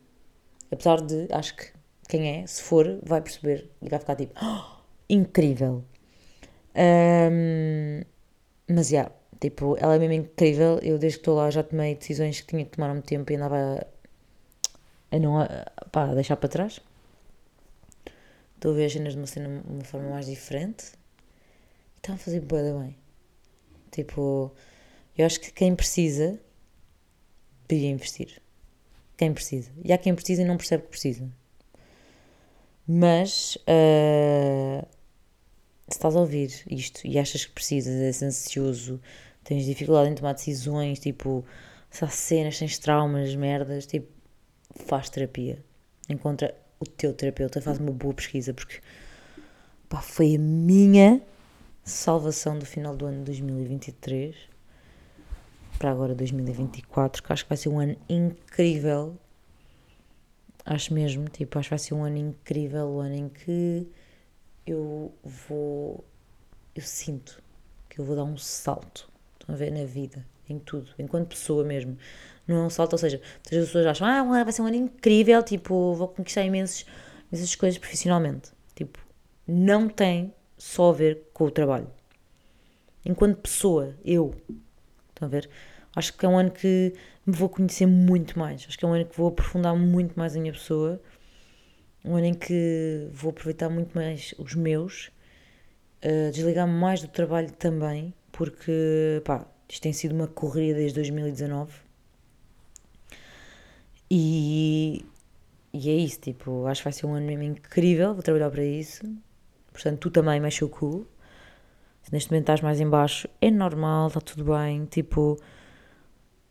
Apesar 0.70 1.02
de, 1.02 1.28
acho 1.32 1.56
que 1.56 1.74
quem 2.08 2.44
é, 2.44 2.46
se 2.46 2.62
for, 2.62 3.00
vai 3.02 3.20
perceber 3.20 3.68
e 3.82 3.90
vai 3.90 3.98
ficar 3.98 4.16
tipo, 4.16 4.34
oh, 4.40 4.80
incrível. 5.10 5.84
Um, 6.76 8.02
mas, 8.70 8.90
já, 8.90 8.98
yeah, 8.98 9.16
tipo, 9.40 9.76
ela 9.80 9.96
é 9.96 9.98
mesmo 9.98 10.14
incrível. 10.14 10.78
Eu, 10.84 11.00
desde 11.00 11.18
que 11.18 11.22
estou 11.24 11.36
lá, 11.36 11.50
já 11.50 11.64
tomei 11.64 11.96
decisões 11.96 12.42
que 12.42 12.48
tinha 12.50 12.64
que 12.64 12.78
tomar 12.78 12.94
muito 12.94 13.08
tempo 13.08 13.32
e 13.32 13.36
andava 13.36 13.88
a, 15.12 15.16
a 15.16 15.20
não, 15.20 15.40
a, 15.40 15.48
pá, 15.92 16.10
a 16.10 16.14
deixar 16.14 16.36
para 16.38 16.50
trás. 16.50 16.80
Estou 18.56 18.72
a 18.72 18.76
ver 18.76 18.86
as 18.86 18.94
cenas 18.94 19.14
de 19.14 19.20
uma, 19.20 19.28
cena, 19.28 19.64
uma 19.68 19.84
forma 19.84 20.10
mais 20.10 20.26
diferente. 20.26 20.86
E 21.96 21.98
estão 21.98 22.16
a 22.16 22.18
fazer 22.18 22.42
boa 22.42 22.62
bem. 22.82 22.96
Tipo, 23.92 24.52
eu 25.18 25.26
acho 25.26 25.40
que 25.40 25.52
quem 25.52 25.76
precisa 25.76 26.40
devia 27.68 27.90
investir. 27.90 28.42
Quem 29.18 29.34
precisa. 29.34 29.72
E 29.84 29.94
há 29.94 29.98
quem 29.98 30.14
precisa 30.16 30.42
e 30.42 30.46
não 30.46 30.58
percebe 30.58 30.84
que 30.84 30.90
precisa. 30.90 31.30
Mas 32.88 33.56
uh, 33.58 34.86
se 35.88 35.98
estás 35.98 36.16
a 36.16 36.20
ouvir 36.20 36.52
isto 36.70 37.06
e 37.06 37.20
achas 37.20 37.46
que 37.46 37.52
precisas, 37.52 37.94
és 37.94 38.24
ansioso, 38.24 39.00
tens 39.44 39.66
dificuldade 39.66 40.10
em 40.10 40.16
tomar 40.16 40.34
decisões, 40.34 41.00
tipo, 41.00 41.46
se 41.90 42.04
há 42.04 42.08
cenas, 42.08 42.58
tens 42.58 42.80
traumas, 42.80 43.36
merdas, 43.36 43.86
tipo, 43.86 44.08
faz 44.76 45.10
terapia. 45.10 45.64
Encontra 46.08 46.56
o 46.80 46.86
teu 46.86 47.14
terapeuta, 47.14 47.62
faz 47.62 47.78
uma 47.80 47.92
boa 47.92 48.14
pesquisa, 48.14 48.54
porque 48.54 48.80
pá, 49.88 50.02
foi 50.02 50.36
a 50.36 50.40
minha 50.40 51.22
salvação 51.84 52.58
do 52.58 52.66
final 52.66 52.96
do 52.96 53.06
ano 53.06 53.20
de 53.20 53.26
2023 53.26 54.36
para 55.78 55.92
agora 55.92 56.14
2024, 56.14 57.24
que 57.24 57.34
acho 57.34 57.44
que 57.44 57.50
vai 57.50 57.58
ser 57.58 57.70
um 57.70 57.80
ano 57.80 57.96
incrível. 58.10 59.18
Acho 60.66 60.94
mesmo, 60.94 61.28
tipo, 61.30 61.58
acho 61.58 61.70
que 61.70 61.72
vai 61.72 61.80
ser 61.80 61.94
um 61.94 62.04
ano 62.04 62.18
incrível, 62.18 62.86
o 62.88 62.98
um 62.98 63.00
ano 63.00 63.16
em 63.16 63.30
que 63.30 63.88
eu 64.68 65.14
vou. 65.24 66.04
Eu 66.76 66.84
sinto 66.84 67.42
que 67.88 68.00
eu 68.00 68.06
vou 68.06 68.16
dar 68.16 68.24
um 68.24 68.38
salto. 68.38 69.10
Estão 69.40 69.56
a 69.56 69.58
ver? 69.58 69.72
Na 69.72 69.86
vida, 69.86 70.26
em 70.50 70.60
tudo, 70.60 70.92
enquanto 70.98 71.30
pessoa 71.30 71.64
mesmo. 71.64 71.98
Não 72.48 72.58
é 72.58 72.66
um 72.66 72.70
salto, 72.70 72.94
ou 72.94 73.00
seja, 73.00 73.22
as 73.46 73.50
pessoas 73.50 73.86
acham, 73.86 74.08
ah, 74.08 74.44
vai 74.44 74.52
ser 74.52 74.62
um 74.62 74.66
ano 74.66 74.76
incrível, 74.76 75.44
tipo, 75.44 75.94
vou 75.94 76.08
conquistar 76.08 76.44
imensos, 76.44 76.86
imensas 77.32 77.56
coisas 77.56 77.78
profissionalmente. 77.78 78.52
Tipo, 78.76 79.00
não 79.48 79.88
tem 79.88 80.34
só 80.58 80.90
a 80.90 80.94
ver 80.94 81.30
com 81.34 81.46
o 81.46 81.52
trabalho. 81.52 81.90
Enquanto 83.06 83.38
pessoa, 83.38 83.96
eu, 84.04 84.34
estão 85.10 85.28
a 85.28 85.32
ver? 85.32 85.50
Acho 85.96 86.16
que 86.16 86.26
é 86.26 86.30
um 86.30 86.38
ano 86.38 86.52
que 86.52 86.94
me 87.26 87.36
vou 87.36 87.50
conhecer 87.50 87.86
muito 87.86 88.38
mais. 88.38 88.66
Acho 88.68 88.78
que 88.78 88.86
é 88.86 88.88
um 88.88 88.94
ano 88.94 89.06
que 89.06 89.18
vou 89.18 89.30
aprofundar 89.30 89.76
muito 89.76 90.18
mais 90.18 90.36
a 90.36 90.40
minha 90.40 90.54
pessoa. 90.54 91.02
Um 92.04 92.16
ano 92.16 92.28
em 92.28 92.34
que 92.34 93.08
vou 93.12 93.32
aproveitar 93.32 93.70
muito 93.70 93.94
mais 93.94 94.34
os 94.38 94.56
meus, 94.56 95.12
uh, 96.04 96.32
desligar-me 96.32 96.74
mais 96.74 97.02
do 97.02 97.08
trabalho 97.08 97.52
também, 97.52 98.14
porque, 98.32 99.22
pá, 99.26 99.46
isto 99.70 99.82
tem 99.82 99.94
sido 99.94 100.16
uma 100.16 100.28
corrida 100.28 100.80
desde 100.80 100.96
2019 100.96 101.90
e, 104.10 105.06
e 105.72 105.90
é 105.90 105.96
isso, 105.96 106.20
tipo, 106.20 106.66
acho 106.66 106.82
que 106.82 106.86
vai 106.86 106.94
ser 106.94 107.06
um 107.06 107.14
ano 107.14 107.28
mesmo 107.28 107.44
incrível, 107.44 108.14
vou 108.14 108.24
trabalhar 108.24 108.50
para 108.50 108.64
isso. 108.64 109.04
Portanto, 109.72 110.00
tu 110.00 110.10
também 110.10 110.40
mexe 110.40 110.64
o 110.64 110.70
cu. 110.70 111.06
Se 112.02 112.12
neste 112.12 112.32
momento 112.32 112.44
estás 112.44 112.62
mais 112.62 112.80
em 112.80 112.90
baixo, 112.90 113.28
é 113.40 113.52
normal, 113.52 114.08
está 114.08 114.20
tudo 114.20 114.46
bem. 114.46 114.86
Tipo, 114.86 115.40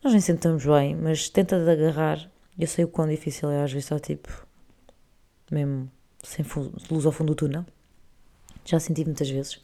nós 0.03 0.13
nem 0.13 0.21
sentamos 0.21 0.65
bem, 0.65 0.95
mas 0.95 1.29
tenta 1.29 1.63
de 1.63 1.69
agarrar. 1.69 2.31
Eu 2.57 2.67
sei 2.67 2.85
o 2.85 2.87
quão 2.87 3.07
difícil 3.07 3.49
é 3.49 3.63
às 3.63 3.71
vezes, 3.71 3.87
só 3.87 3.99
tipo, 3.99 4.29
mesmo 5.51 5.91
sem 6.23 6.45
luz 6.89 7.05
ao 7.05 7.11
fundo 7.11 7.33
do 7.33 7.35
túnel. 7.35 7.65
Já 8.63 8.79
senti 8.79 9.03
muitas 9.03 9.29
vezes. 9.29 9.61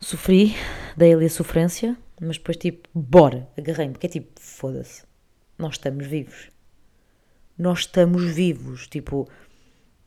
Sofri, 0.00 0.54
dei 0.96 1.12
ali 1.12 1.26
a 1.26 1.30
sofrência, 1.30 1.96
mas 2.20 2.38
depois 2.38 2.56
tipo, 2.56 2.88
bora, 2.94 3.48
agarrei-me, 3.56 3.92
porque 3.92 4.06
é 4.06 4.10
tipo, 4.10 4.40
foda-se 4.40 5.08
nós 5.58 5.74
estamos 5.74 6.06
vivos. 6.06 6.48
Nós 7.58 7.80
estamos 7.80 8.22
vivos. 8.22 8.86
Tipo, 8.86 9.28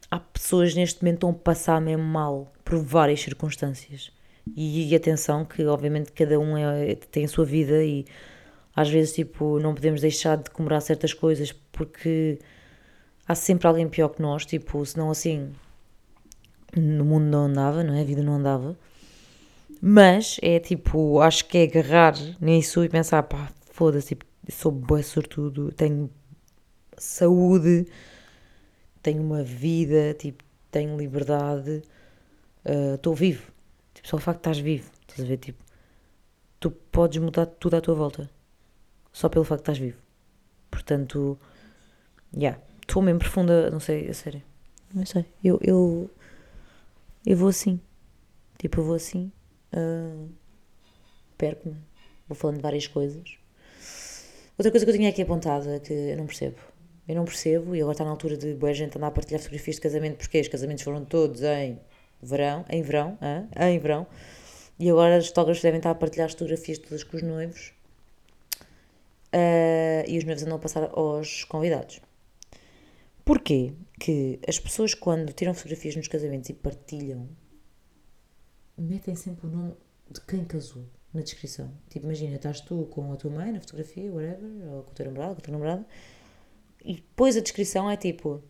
há 0.10 0.20
pessoas 0.20 0.74
neste 0.74 1.04
momento 1.04 1.16
que 1.16 1.26
estão 1.26 1.30
a 1.32 1.34
passar 1.34 1.82
mesmo 1.82 2.04
mal 2.04 2.52
por 2.64 2.78
várias 2.80 3.20
circunstâncias. 3.22 4.12
E, 4.56 4.90
e 4.90 4.96
atenção 4.96 5.46
que 5.46 5.66
obviamente 5.66 6.12
cada 6.14 6.40
um 6.40 6.58
é, 6.58 6.96
tem 6.96 7.26
a 7.26 7.28
sua 7.28 7.46
vida 7.46 7.84
e 7.84 8.06
às 8.76 8.90
vezes 8.90 9.14
tipo 9.14 9.60
não 9.60 9.76
podemos 9.76 10.02
deixar 10.02 10.38
de 10.38 10.50
comemorar 10.50 10.82
certas 10.82 11.14
coisas 11.14 11.52
porque 11.52 12.40
há 13.28 13.36
sempre 13.36 13.68
alguém 13.68 13.88
pior 13.88 14.10
que 14.10 14.22
nós, 14.22 14.46
tipo, 14.46 14.84
senão 14.84 15.12
assim 15.12 15.52
no 16.76 17.06
mundo 17.06 17.26
não 17.26 17.46
andava, 17.46 17.84
não 17.84 17.94
é? 17.94 18.02
A 18.02 18.06
vida 18.06 18.24
não 18.24 18.36
andava. 18.36 18.76
Mas 19.82 20.38
é 20.44 20.60
tipo, 20.60 21.20
acho 21.22 21.46
que 21.46 21.58
é 21.58 21.64
agarrar 21.64 22.14
nisso 22.40 22.84
e 22.84 22.90
pensar, 22.90 23.24
pá, 23.24 23.52
foda-se, 23.72 24.10
tipo, 24.10 24.26
sou 24.48 24.72
boa 24.72 25.02
sortudo, 25.02 25.72
tenho 25.72 26.08
saúde, 26.96 27.88
tenho 29.02 29.24
uma 29.24 29.44
vida, 29.44 30.14
tipo, 30.14 30.44
tenho 30.70 30.96
liberdade, 30.96 31.82
estou 32.94 33.14
uh, 33.14 33.16
vivo. 33.16 33.52
Tipo, 33.96 34.08
só 34.08 34.18
o 34.18 34.20
facto 34.20 34.38
de 34.38 34.42
estás 34.42 34.60
vivo, 34.60 34.92
estás 35.02 35.22
a 35.22 35.26
ver? 35.26 35.38
Tipo, 35.38 35.64
tu 36.60 36.70
podes 36.70 37.20
mudar 37.20 37.48
tudo 37.48 37.76
à 37.76 37.82
tua 37.82 37.96
volta, 37.96 38.30
só 39.12 39.30
pelo 39.30 39.44
facto 39.44 39.66
de 39.66 39.72
estás 39.72 39.78
vivo. 39.80 39.98
Portanto, 40.70 41.40
já, 42.34 42.40
yeah, 42.40 42.62
estou 42.82 43.02
mesmo 43.02 43.20
profunda, 43.20 43.70
não 43.72 43.80
sei, 43.80 44.08
a 44.08 44.14
sério, 44.14 44.44
não 44.94 45.06
sei, 45.06 45.26
eu, 45.44 45.60
eu, 45.64 46.10
eu 47.26 47.36
vou 47.36 47.50
assim, 47.50 47.80
tipo, 48.60 48.80
eu 48.80 48.86
vou 48.86 48.96
assim, 48.96 49.32
uh, 49.74 50.30
perco-me, 51.38 51.78
vou 52.28 52.36
falando 52.36 52.58
de 52.58 52.62
várias 52.62 52.88
coisas, 52.88 53.42
Outra 54.62 54.70
coisa 54.70 54.86
que 54.86 54.92
eu 54.92 54.96
tinha 54.96 55.10
aqui 55.10 55.24
apontada 55.24 55.80
que 55.80 55.92
eu 55.92 56.18
não 56.18 56.28
percebo. 56.28 56.58
Eu 57.08 57.16
não 57.16 57.26
percebo, 57.26 57.76
e 57.76 57.80
agora 57.80 57.94
está 57.94 58.06
na 58.06 58.12
altura 58.12 58.38
de 58.38 58.54
boa 58.54 58.72
gente 58.72 58.96
andar 58.96 59.08
a 59.08 59.12
partilhar 59.12 59.42
fotografias 59.42 59.78
de 59.78 59.82
casamento, 59.82 60.18
porque 60.18 60.40
os 60.40 60.48
casamentos 60.48 60.84
foram 60.84 61.04
todos 61.04 61.42
em 61.42 61.80
verão, 62.22 62.64
em 62.70 62.84
verão, 62.84 63.18
hein? 63.20 63.50
em 63.60 63.80
verão, 63.80 64.06
e 64.78 64.88
agora 64.88 65.18
os 65.18 65.30
fotógrafos 65.30 65.64
devem 65.64 65.80
estar 65.80 65.90
a 65.90 65.96
partilhar 65.96 66.28
as 66.28 66.34
fotografias 66.34 66.78
todas 66.78 67.04
com 67.04 67.18
os 67.18 67.24
noivos, 67.24 67.74
uh, 69.34 70.08
e 70.08 70.16
os 70.20 70.24
noivos 70.26 70.44
andam 70.44 70.58
a 70.58 70.60
passar 70.60 70.92
aos 70.94 71.44
convidados. 71.46 72.00
Porquê 73.26 73.74
que 74.00 74.40
as 74.48 74.60
pessoas 74.60 74.94
quando 74.94 75.34
tiram 75.34 75.56
fotografias 75.56 75.96
nos 75.96 76.08
casamentos 76.08 76.52
e 76.52 76.54
partilham, 76.54 77.28
metem 78.82 79.16
sempre 79.16 79.48
o 79.48 79.50
nome 79.50 79.74
de 80.10 80.22
quem 80.22 80.44
casou? 80.44 80.86
na 81.14 81.22
descrição. 81.22 81.72
Tipo, 81.90 82.06
imagina, 82.06 82.36
estás 82.36 82.62
tu 82.62 82.86
com 82.86 83.12
a 83.12 83.16
tua 83.16 83.32
mãe 83.32 83.52
na 83.52 83.60
fotografia, 83.60 84.12
whatever, 84.12 84.74
ou 84.74 84.84
com 84.84 84.92
o 84.92 84.94
teu 84.94 85.06
namorado, 85.06 85.36
com 85.36 85.42
a 85.42 85.44
tua 85.44 85.52
namorada, 85.52 85.86
e 86.84 86.96
depois 86.96 87.38
a 87.38 87.42
descrição 87.42 87.90
é 87.90 87.98
tipo. 87.98 88.42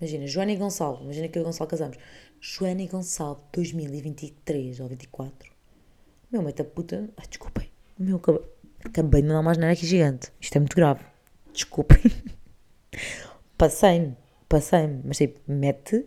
Imagina, 0.00 0.26
Joana 0.28 0.52
e 0.52 0.56
Gonçalo, 0.56 1.02
imagina 1.02 1.28
que 1.28 1.38
eu 1.38 1.42
e 1.42 1.44
Gonçalo 1.44 1.68
casamos. 1.68 1.96
Joana 2.40 2.82
e 2.82 2.86
Gonçalo, 2.86 3.42
2023 3.52 4.78
ou 4.78 4.88
24. 4.88 5.50
Meu, 6.30 6.40
mãe 6.40 6.54
da 6.54 6.62
puta. 6.62 7.10
Ai, 7.16 7.26
desculpem. 7.26 7.68
Meu, 7.98 8.16
acabei, 8.16 8.42
acabei 8.84 9.22
de 9.22 9.28
mandar 9.28 9.40
uma 9.40 9.50
asneira 9.50 9.72
aqui 9.72 9.84
gigante. 9.84 10.30
Isto 10.40 10.56
é 10.56 10.60
muito 10.60 10.76
grave. 10.76 11.04
Desculpem. 11.52 11.98
Passei-me, 13.58 14.16
passei-me. 14.48 15.02
Mas 15.04 15.16
tipo, 15.16 15.40
mete 15.50 16.06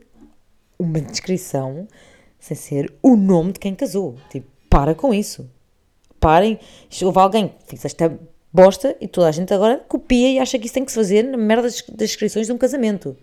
uma 0.80 1.02
descrição 1.02 1.86
sem 2.42 2.58
ser 2.58 2.92
o 3.02 3.16
nome 3.16 3.54
de 3.54 3.60
quem 3.60 3.74
casou. 3.76 4.16
Tipo, 4.30 4.48
para 4.68 4.96
com 4.96 5.14
isso. 5.14 5.50
parem, 6.20 6.60
houve 7.04 7.20
alguém 7.20 7.48
que 7.48 7.68
fez 7.68 7.86
esta 7.86 8.20
bosta 8.52 8.98
e 9.00 9.08
toda 9.08 9.28
a 9.28 9.32
gente 9.32 9.54
agora 9.54 9.78
copia 9.88 10.30
e 10.30 10.40
acha 10.40 10.60
que 10.60 10.66
isso 10.66 10.74
tem 10.74 10.84
que 10.84 10.92
se 10.92 10.98
fazer 10.98 11.24
na 11.24 11.38
merda 11.38 11.64
das, 11.64 11.84
inscrições 12.02 12.48
de 12.48 12.54
um 12.54 12.58
casamento. 12.58 13.16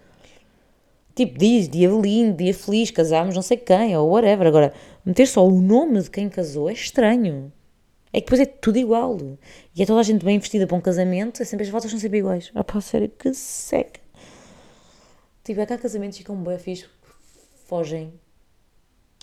Tipo, 1.14 1.36
diz 1.36 1.68
dia 1.68 1.88
lindo, 1.88 2.36
dia 2.36 2.54
feliz, 2.54 2.92
casámos 2.92 3.34
não 3.34 3.42
sei 3.42 3.56
quem, 3.56 3.96
ou 3.96 4.08
whatever. 4.08 4.46
Agora, 4.46 4.72
meter 5.04 5.26
só 5.26 5.46
o 5.46 5.60
nome 5.60 6.00
de 6.00 6.10
quem 6.10 6.28
casou 6.28 6.70
é 6.70 6.72
estranho. 6.72 7.52
É 8.12 8.20
que 8.20 8.26
depois 8.26 8.40
é 8.40 8.46
tudo 8.46 8.78
igual. 8.78 9.18
E 9.74 9.82
é 9.82 9.86
toda 9.86 9.98
a 9.98 10.04
gente 10.04 10.24
bem 10.24 10.38
vestida 10.38 10.66
para 10.66 10.76
um 10.76 10.80
casamento, 10.80 11.42
é 11.42 11.44
sempre 11.44 11.66
as 11.66 11.70
fotos 11.70 11.90
são 11.90 11.98
sempre 11.98 12.18
iguais. 12.18 12.52
Ah 12.54 12.62
pá, 12.62 12.80
sério, 12.80 13.08
que 13.08 13.34
seca. 13.34 14.00
Tipo, 15.42 15.60
é 15.60 15.66
que 15.66 15.72
há 15.72 15.78
casamentos 15.78 16.18
que 16.18 16.22
ficam 16.22 16.36
bem 16.36 16.58
fixe, 16.58 16.86
fogem 17.66 18.12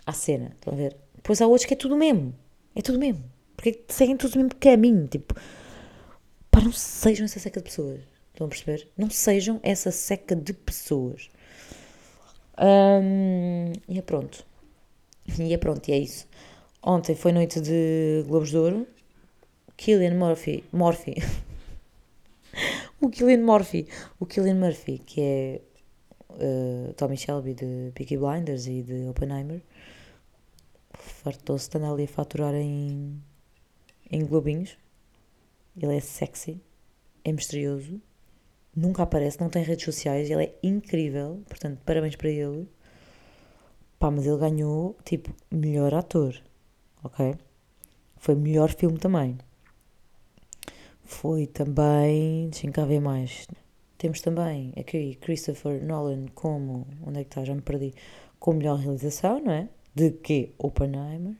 à 0.05 0.13
cena, 0.13 0.51
estão 0.55 0.73
a 0.73 0.77
ver? 0.77 0.95
Depois 1.15 1.41
há 1.41 1.47
outros 1.47 1.65
que 1.65 1.73
é 1.73 1.77
tudo 1.77 1.95
mesmo. 1.95 2.35
É 2.75 2.81
tudo 2.81 2.99
mesmo. 2.99 3.23
Porque 3.55 3.69
é 3.69 3.93
seguem 3.93 4.17
todos 4.17 4.35
o 4.35 4.37
mesmo 4.37 4.55
caminho. 4.59 5.07
Tipo, 5.07 5.33
pá, 6.51 6.61
não 6.61 6.71
sejam 6.71 7.25
essa 7.25 7.39
seca 7.39 7.59
de 7.59 7.65
pessoas. 7.65 8.01
Estão 8.31 8.47
a 8.47 8.49
perceber? 8.49 8.87
Não 8.97 9.09
sejam 9.09 9.59
essa 9.63 9.91
seca 9.91 10.35
de 10.35 10.53
pessoas. 10.53 11.29
E 13.87 13.97
é 13.97 14.01
pronto. 14.01 14.45
E 15.39 15.53
é 15.53 15.57
pronto, 15.57 15.87
e 15.89 15.93
é 15.93 15.97
isso. 15.97 16.27
Ontem 16.83 17.15
foi 17.15 17.31
noite 17.31 17.59
de 17.59 18.23
Globos 18.27 18.49
de 18.49 18.57
Ouro. 18.57 18.87
Killian 19.77 20.15
Murphy. 20.15 20.63
Murphy. 20.71 21.15
o 23.01 23.09
Killian 23.09 23.43
Murphy. 23.43 23.87
O 24.19 24.25
Killian 24.25 24.55
Murphy, 24.55 24.99
que 24.99 25.21
é 25.21 25.61
uh, 26.29 26.93
Tommy 26.93 27.17
Shelby 27.17 27.53
de 27.53 27.91
Peaky 27.95 28.17
Blinders 28.17 28.67
e 28.67 28.83
de 28.83 29.07
Oppenheimer. 29.07 29.61
Fartou-se 31.25 31.67
de 31.67 31.77
andar 31.79 31.91
ali 31.91 32.03
a 32.03 32.07
faturar 32.07 32.53
em, 32.53 33.19
em 34.11 34.23
globinhos. 34.23 34.77
Ele 35.75 35.97
é 35.97 35.99
sexy, 35.99 36.61
é 37.23 37.31
misterioso, 37.31 37.99
nunca 38.75 39.01
aparece, 39.01 39.41
não 39.41 39.49
tem 39.49 39.63
redes 39.63 39.85
sociais, 39.85 40.29
ele 40.29 40.43
é 40.43 40.55
incrível, 40.61 41.41
portanto, 41.49 41.81
parabéns 41.83 42.15
para 42.15 42.29
ele. 42.29 42.69
Pá, 43.97 44.11
mas 44.11 44.27
ele 44.27 44.37
ganhou, 44.37 44.95
tipo, 45.03 45.33
melhor 45.49 45.95
ator, 45.95 46.39
ok? 47.03 47.33
Foi 48.17 48.35
melhor 48.35 48.69
filme 48.69 48.99
também. 48.99 49.35
Foi 51.01 51.47
também, 51.47 52.49
deixem 52.51 52.71
cá 52.71 52.85
ver 52.85 52.99
mais. 52.99 53.47
Temos 53.97 54.21
também 54.21 54.73
aqui 54.77 55.15
Christopher 55.15 55.83
Nolan 55.83 56.27
como, 56.35 56.85
onde 57.03 57.21
é 57.21 57.23
que 57.23 57.29
está? 57.31 57.43
Já 57.43 57.55
me 57.55 57.63
perdi. 57.63 57.95
Com 58.37 58.53
melhor 58.53 58.77
realização, 58.77 59.43
não 59.43 59.51
é? 59.51 59.69
De 59.95 60.11
que? 60.11 60.53
Oppenheimer. 60.57 61.35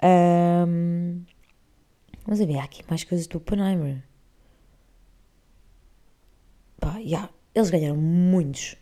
Ahm, 0.00 1.24
Vamos 2.24 2.40
a 2.40 2.46
ver, 2.46 2.58
há 2.58 2.64
aqui 2.64 2.82
mais 2.88 3.04
coisas 3.04 3.26
do 3.26 3.38
Oppenheimer. 3.38 4.02
Pá, 6.80 7.00
já, 7.04 7.30
eles 7.54 7.70
ganharam 7.70 7.96
muitos 7.96 8.76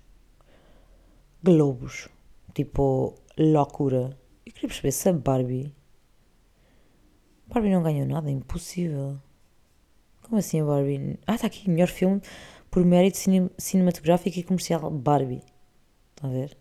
globos. 1.43 2.09
Tipo, 2.55 3.15
loucura. 3.39 4.17
Eu 4.45 4.53
queria 4.53 4.69
perceber 4.69 4.93
se 4.93 5.09
a 5.09 5.13
Barbie. 5.13 5.75
Barbie 7.47 7.71
não 7.71 7.83
ganhou 7.83 8.07
nada, 8.07 8.31
impossível. 8.31 9.21
Como 10.23 10.39
assim 10.39 10.61
a 10.61 10.65
Barbie? 10.65 11.19
Ah, 11.27 11.35
está 11.35 11.47
aqui, 11.47 11.69
melhor 11.69 11.89
filme 11.89 12.21
por 12.71 12.85
mérito 12.85 13.19
cine- 13.19 13.51
cinematográfico 13.59 14.39
e 14.39 14.43
comercial. 14.43 14.91
Barbie. 14.91 15.43
Está 16.17 16.29
a 16.29 16.31
ver? 16.31 16.57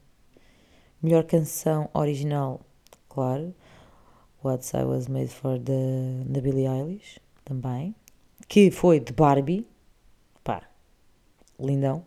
Melhor 1.01 1.23
canção 1.23 1.89
original, 1.93 2.61
claro. 3.07 3.55
What 4.43 4.69
I 4.75 4.83
Was 4.83 5.07
Made 5.07 5.27
For 5.27 5.57
da 5.59 5.73
da 6.25 6.41
Billie 6.41 6.67
Eilish, 6.67 7.19
também. 7.43 7.95
Que 8.47 8.71
foi 8.71 8.99
de 8.99 9.13
Barbie. 9.13 9.67
Pá, 10.43 10.63
lindão. 11.59 12.03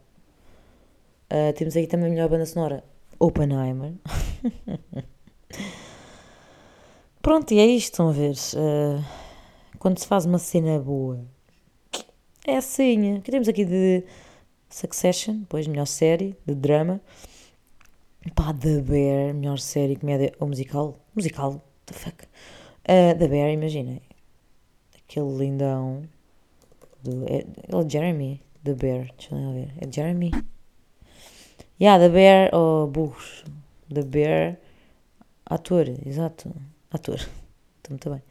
Ah, 1.30 1.52
temos 1.54 1.74
aqui 1.76 1.86
também 1.86 2.08
a 2.08 2.10
melhor 2.10 2.28
banda 2.28 2.44
sonora, 2.44 2.84
Oppenheimer. 3.18 3.94
Pronto, 7.22 7.54
e 7.54 7.58
é 7.58 7.66
isto, 7.66 7.92
estão 7.92 8.08
a 8.10 8.12
ver. 8.12 8.34
Ah, 8.56 9.02
quando 9.78 9.98
se 9.98 10.06
faz 10.06 10.26
uma 10.26 10.38
cena 10.38 10.78
boa, 10.78 11.24
é 12.46 12.56
assim. 12.56 13.16
O 13.16 13.22
que 13.22 13.30
temos 13.30 13.48
aqui 13.48 13.64
de 13.64 14.04
Succession, 14.68 15.38
depois 15.38 15.66
melhor 15.66 15.86
série, 15.86 16.36
de 16.44 16.54
drama. 16.54 17.00
Pá, 18.30 18.54
The 18.54 18.80
Bear, 18.80 19.34
melhor 19.34 19.58
série, 19.58 19.96
comédia 19.96 20.32
ou 20.38 20.46
musical. 20.46 20.96
Musical, 21.14 21.60
the 21.86 21.92
fuck. 21.94 22.24
Uh, 22.84 23.18
The 23.18 23.26
Bear, 23.26 23.50
imaginem. 23.50 24.00
Aquele 24.94 25.36
lindão. 25.36 26.08
Do, 27.02 27.24
é, 27.26 27.40
é 27.40 27.90
Jeremy. 27.90 28.40
The 28.62 28.74
Bear, 28.74 29.08
deixa 29.18 29.34
eu 29.34 29.52
ver. 29.52 29.72
É 29.80 29.92
Jeremy? 29.92 30.30
Yeah, 31.80 31.98
The 31.98 32.08
Bear, 32.08 32.54
ou 32.54 32.86
burros. 32.86 33.44
The 33.92 34.02
Bear, 34.02 34.58
ator, 35.44 35.88
exato. 36.06 36.54
Ator. 36.92 37.16
Estou 37.78 37.90
muito 37.90 38.08
bem. 38.08 38.22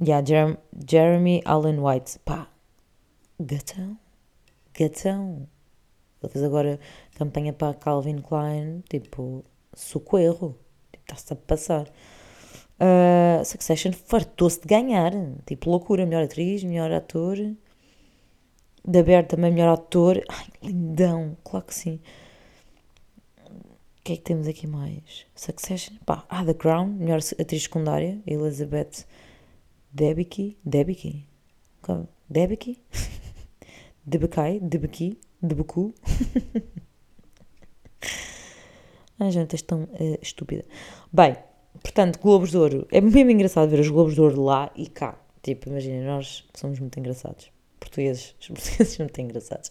Yeah, 0.00 0.26
Jerem, 0.26 0.58
Jeremy 0.88 1.40
Allen 1.44 1.78
White. 1.78 2.18
Pá, 2.24 2.48
gatão. 3.40 3.96
Gatão. 4.74 5.48
Fez 6.28 6.44
agora 6.44 6.78
campanha 7.16 7.52
para 7.52 7.74
Calvin 7.74 8.18
Klein, 8.18 8.82
tipo, 8.88 9.44
socorro. 9.74 10.58
Tipo, 10.92 11.04
está-se 11.04 11.32
a 11.32 11.36
passar. 11.36 11.88
Uh, 12.78 13.44
Succession 13.44 13.92
fartou-se 13.92 14.60
de 14.60 14.66
ganhar. 14.66 15.12
Tipo, 15.46 15.70
loucura. 15.70 16.04
Melhor 16.06 16.24
atriz, 16.24 16.62
melhor 16.64 16.90
ator. 16.92 17.38
Da 18.84 19.02
Bear 19.02 19.26
também 19.26 19.52
melhor 19.52 19.72
ator. 19.72 20.22
Ai, 20.28 20.46
lindão. 20.62 21.36
Claro 21.44 21.66
que 21.66 21.74
sim. 21.74 22.00
O 23.48 24.02
que 24.06 24.12
é 24.12 24.16
que 24.16 24.22
temos 24.22 24.46
aqui 24.46 24.66
mais? 24.66 25.26
Succession. 25.34 25.96
Pá, 26.04 26.24
ah, 26.28 26.44
The 26.44 26.54
Crown. 26.54 26.86
Melhor 26.86 27.18
atriz 27.18 27.62
secundária. 27.64 28.20
Elizabeth 28.26 29.04
Debicki. 29.92 30.56
Debicki? 30.64 31.26
Qual? 31.82 32.08
Debicki? 32.28 32.80
Debicki? 34.06 35.18
Debicki? 35.42 35.92
Debecu? 35.92 35.94
Ai, 39.18 39.30
gente, 39.30 39.54
és 39.54 39.62
tão 39.62 39.88
eh, 39.94 40.18
estúpida. 40.20 40.64
Bem, 41.12 41.36
portanto, 41.82 42.18
Globos 42.20 42.50
de 42.50 42.58
Ouro. 42.58 42.86
É 42.92 43.00
mesmo 43.00 43.30
engraçado 43.30 43.68
ver 43.70 43.80
os 43.80 43.88
Globos 43.88 44.14
de 44.14 44.20
Ouro 44.20 44.42
lá 44.42 44.70
e 44.76 44.86
cá. 44.88 45.18
Tipo, 45.42 45.70
imagina, 45.70 46.04
nós 46.04 46.44
somos 46.54 46.78
muito 46.78 46.98
engraçados. 46.98 47.50
Portugueses, 47.80 48.34
os 48.40 48.48
portugueses 48.48 48.88
são 48.94 49.04
muito 49.04 49.20
engraçados. 49.20 49.70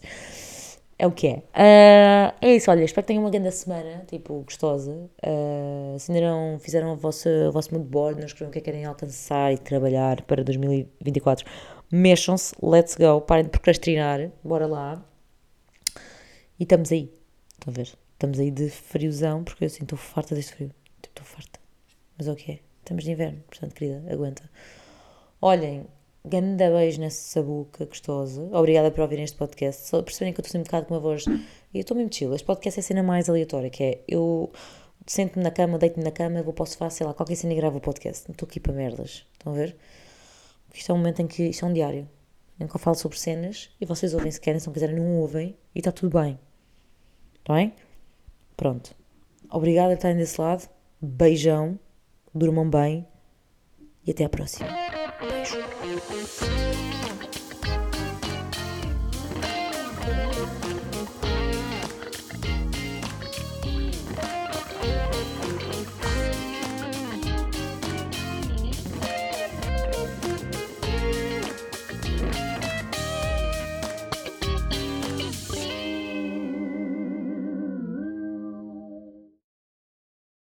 É 0.98 1.06
o 1.06 1.12
que 1.12 1.28
é. 1.28 1.42
Ah, 1.52 2.34
é 2.40 2.56
isso, 2.56 2.70
olha, 2.70 2.82
espero 2.82 3.04
que 3.04 3.08
tenham 3.08 3.22
uma 3.22 3.30
grande 3.30 3.52
semana, 3.52 4.04
tipo, 4.08 4.42
gostosa. 4.42 5.10
Ah, 5.22 5.96
se 5.98 6.10
ainda 6.10 6.26
não 6.28 6.58
fizeram 6.58 6.92
a 6.92 6.94
vossa, 6.94 7.28
o 7.48 7.52
vosso 7.52 7.72
mood 7.74 7.86
board, 7.86 8.18
não 8.18 8.26
escreveram 8.26 8.48
o 8.48 8.52
que 8.52 8.58
é 8.58 8.62
que 8.62 8.64
querem 8.64 8.84
alcançar 8.84 9.52
e 9.52 9.58
trabalhar 9.58 10.22
para 10.22 10.42
2024, 10.42 11.44
mexam-se, 11.92 12.54
let's 12.62 12.96
go, 12.96 13.20
parem 13.20 13.44
de 13.44 13.50
procrastinar, 13.50 14.30
bora 14.42 14.66
lá. 14.66 15.04
E 16.58 16.62
estamos 16.62 16.90
aí, 16.90 17.12
estão 17.52 17.70
a 17.72 17.76
ver? 17.76 17.92
Estamos 18.14 18.40
aí 18.40 18.50
de 18.50 18.70
friozão, 18.70 19.44
porque 19.44 19.64
eu 19.64 19.66
assim 19.66 19.82
estou 19.82 19.98
farta 19.98 20.34
deste 20.34 20.54
frio. 20.54 20.70
Tipo, 21.02 21.20
estou 21.20 21.24
farta. 21.24 21.60
Mas 22.16 22.26
é 22.26 22.32
o 22.32 22.36
que 22.36 22.52
é? 22.52 22.58
Estamos 22.78 23.04
de 23.04 23.10
inverno, 23.10 23.42
portanto, 23.46 23.74
querida, 23.74 24.02
aguenta. 24.10 24.48
Olhem, 25.42 25.86
grande 26.24 26.56
beijo 26.70 26.98
nessa 26.98 27.20
sabuca 27.20 27.84
gostosa. 27.84 28.48
Obrigada 28.52 28.90
por 28.90 29.02
ouvirem 29.02 29.24
este 29.24 29.36
podcast. 29.36 29.86
Só 29.86 30.02
perceberem 30.02 30.32
que 30.32 30.40
eu 30.40 30.42
estou 30.42 30.52
sempre 30.52 30.68
um 30.68 30.70
bocado 30.70 30.86
com 30.86 30.94
uma 30.94 31.00
voz. 31.00 31.26
E 31.26 31.78
eu 31.78 31.80
estou 31.82 31.94
mesmo 31.94 32.10
chill. 32.10 32.34
Este 32.34 32.46
podcast 32.46 32.80
é 32.80 32.80
a 32.80 32.84
cena 32.84 33.02
mais 33.02 33.28
aleatória, 33.28 33.68
que 33.68 33.82
é 33.82 34.00
eu 34.08 34.50
sento-me 35.06 35.44
na 35.44 35.50
cama, 35.50 35.76
deito-me 35.76 36.04
na 36.04 36.10
cama, 36.10 36.42
vou 36.42 36.54
posso 36.54 36.78
fazer, 36.78 36.96
sei 36.96 37.06
lá, 37.06 37.12
qualquer 37.12 37.34
cena 37.34 37.52
e 37.52 37.56
gravo 37.56 37.76
o 37.76 37.80
podcast. 37.82 38.26
Não 38.28 38.32
estou 38.32 38.46
aqui 38.46 38.60
para 38.60 38.72
merdas. 38.72 39.26
Estão 39.34 39.52
a 39.52 39.56
ver? 39.56 39.76
Isto 40.72 40.90
é 40.90 40.94
um 40.94 40.98
momento 40.98 41.20
em 41.20 41.26
que. 41.26 41.48
Isto 41.48 41.66
é 41.66 41.68
um 41.68 41.72
diário. 41.74 42.08
Em 42.58 42.66
que 42.66 42.74
eu 42.74 42.80
falo 42.80 42.96
sobre 42.96 43.18
cenas 43.18 43.68
e 43.78 43.84
vocês 43.84 44.14
ouvem 44.14 44.30
se 44.30 44.40
querem, 44.40 44.58
se 44.58 44.66
não 44.66 44.72
quiserem, 44.72 44.96
não 44.96 45.18
ouvem 45.18 45.54
e 45.74 45.80
está 45.80 45.92
tudo 45.92 46.18
bem. 46.18 46.38
Está 47.46 47.54
bem? 47.54 47.72
Pronto. 48.56 48.92
Obrigada 49.48 49.90
por 49.90 49.94
estarem 49.94 50.16
desse 50.16 50.40
lado. 50.40 50.68
Beijão. 51.00 51.78
Durmam 52.34 52.68
bem. 52.68 53.06
E 54.04 54.10
até 54.10 54.24
à 54.24 54.28
próxima. 54.28 54.68
Beijo. 55.20 56.55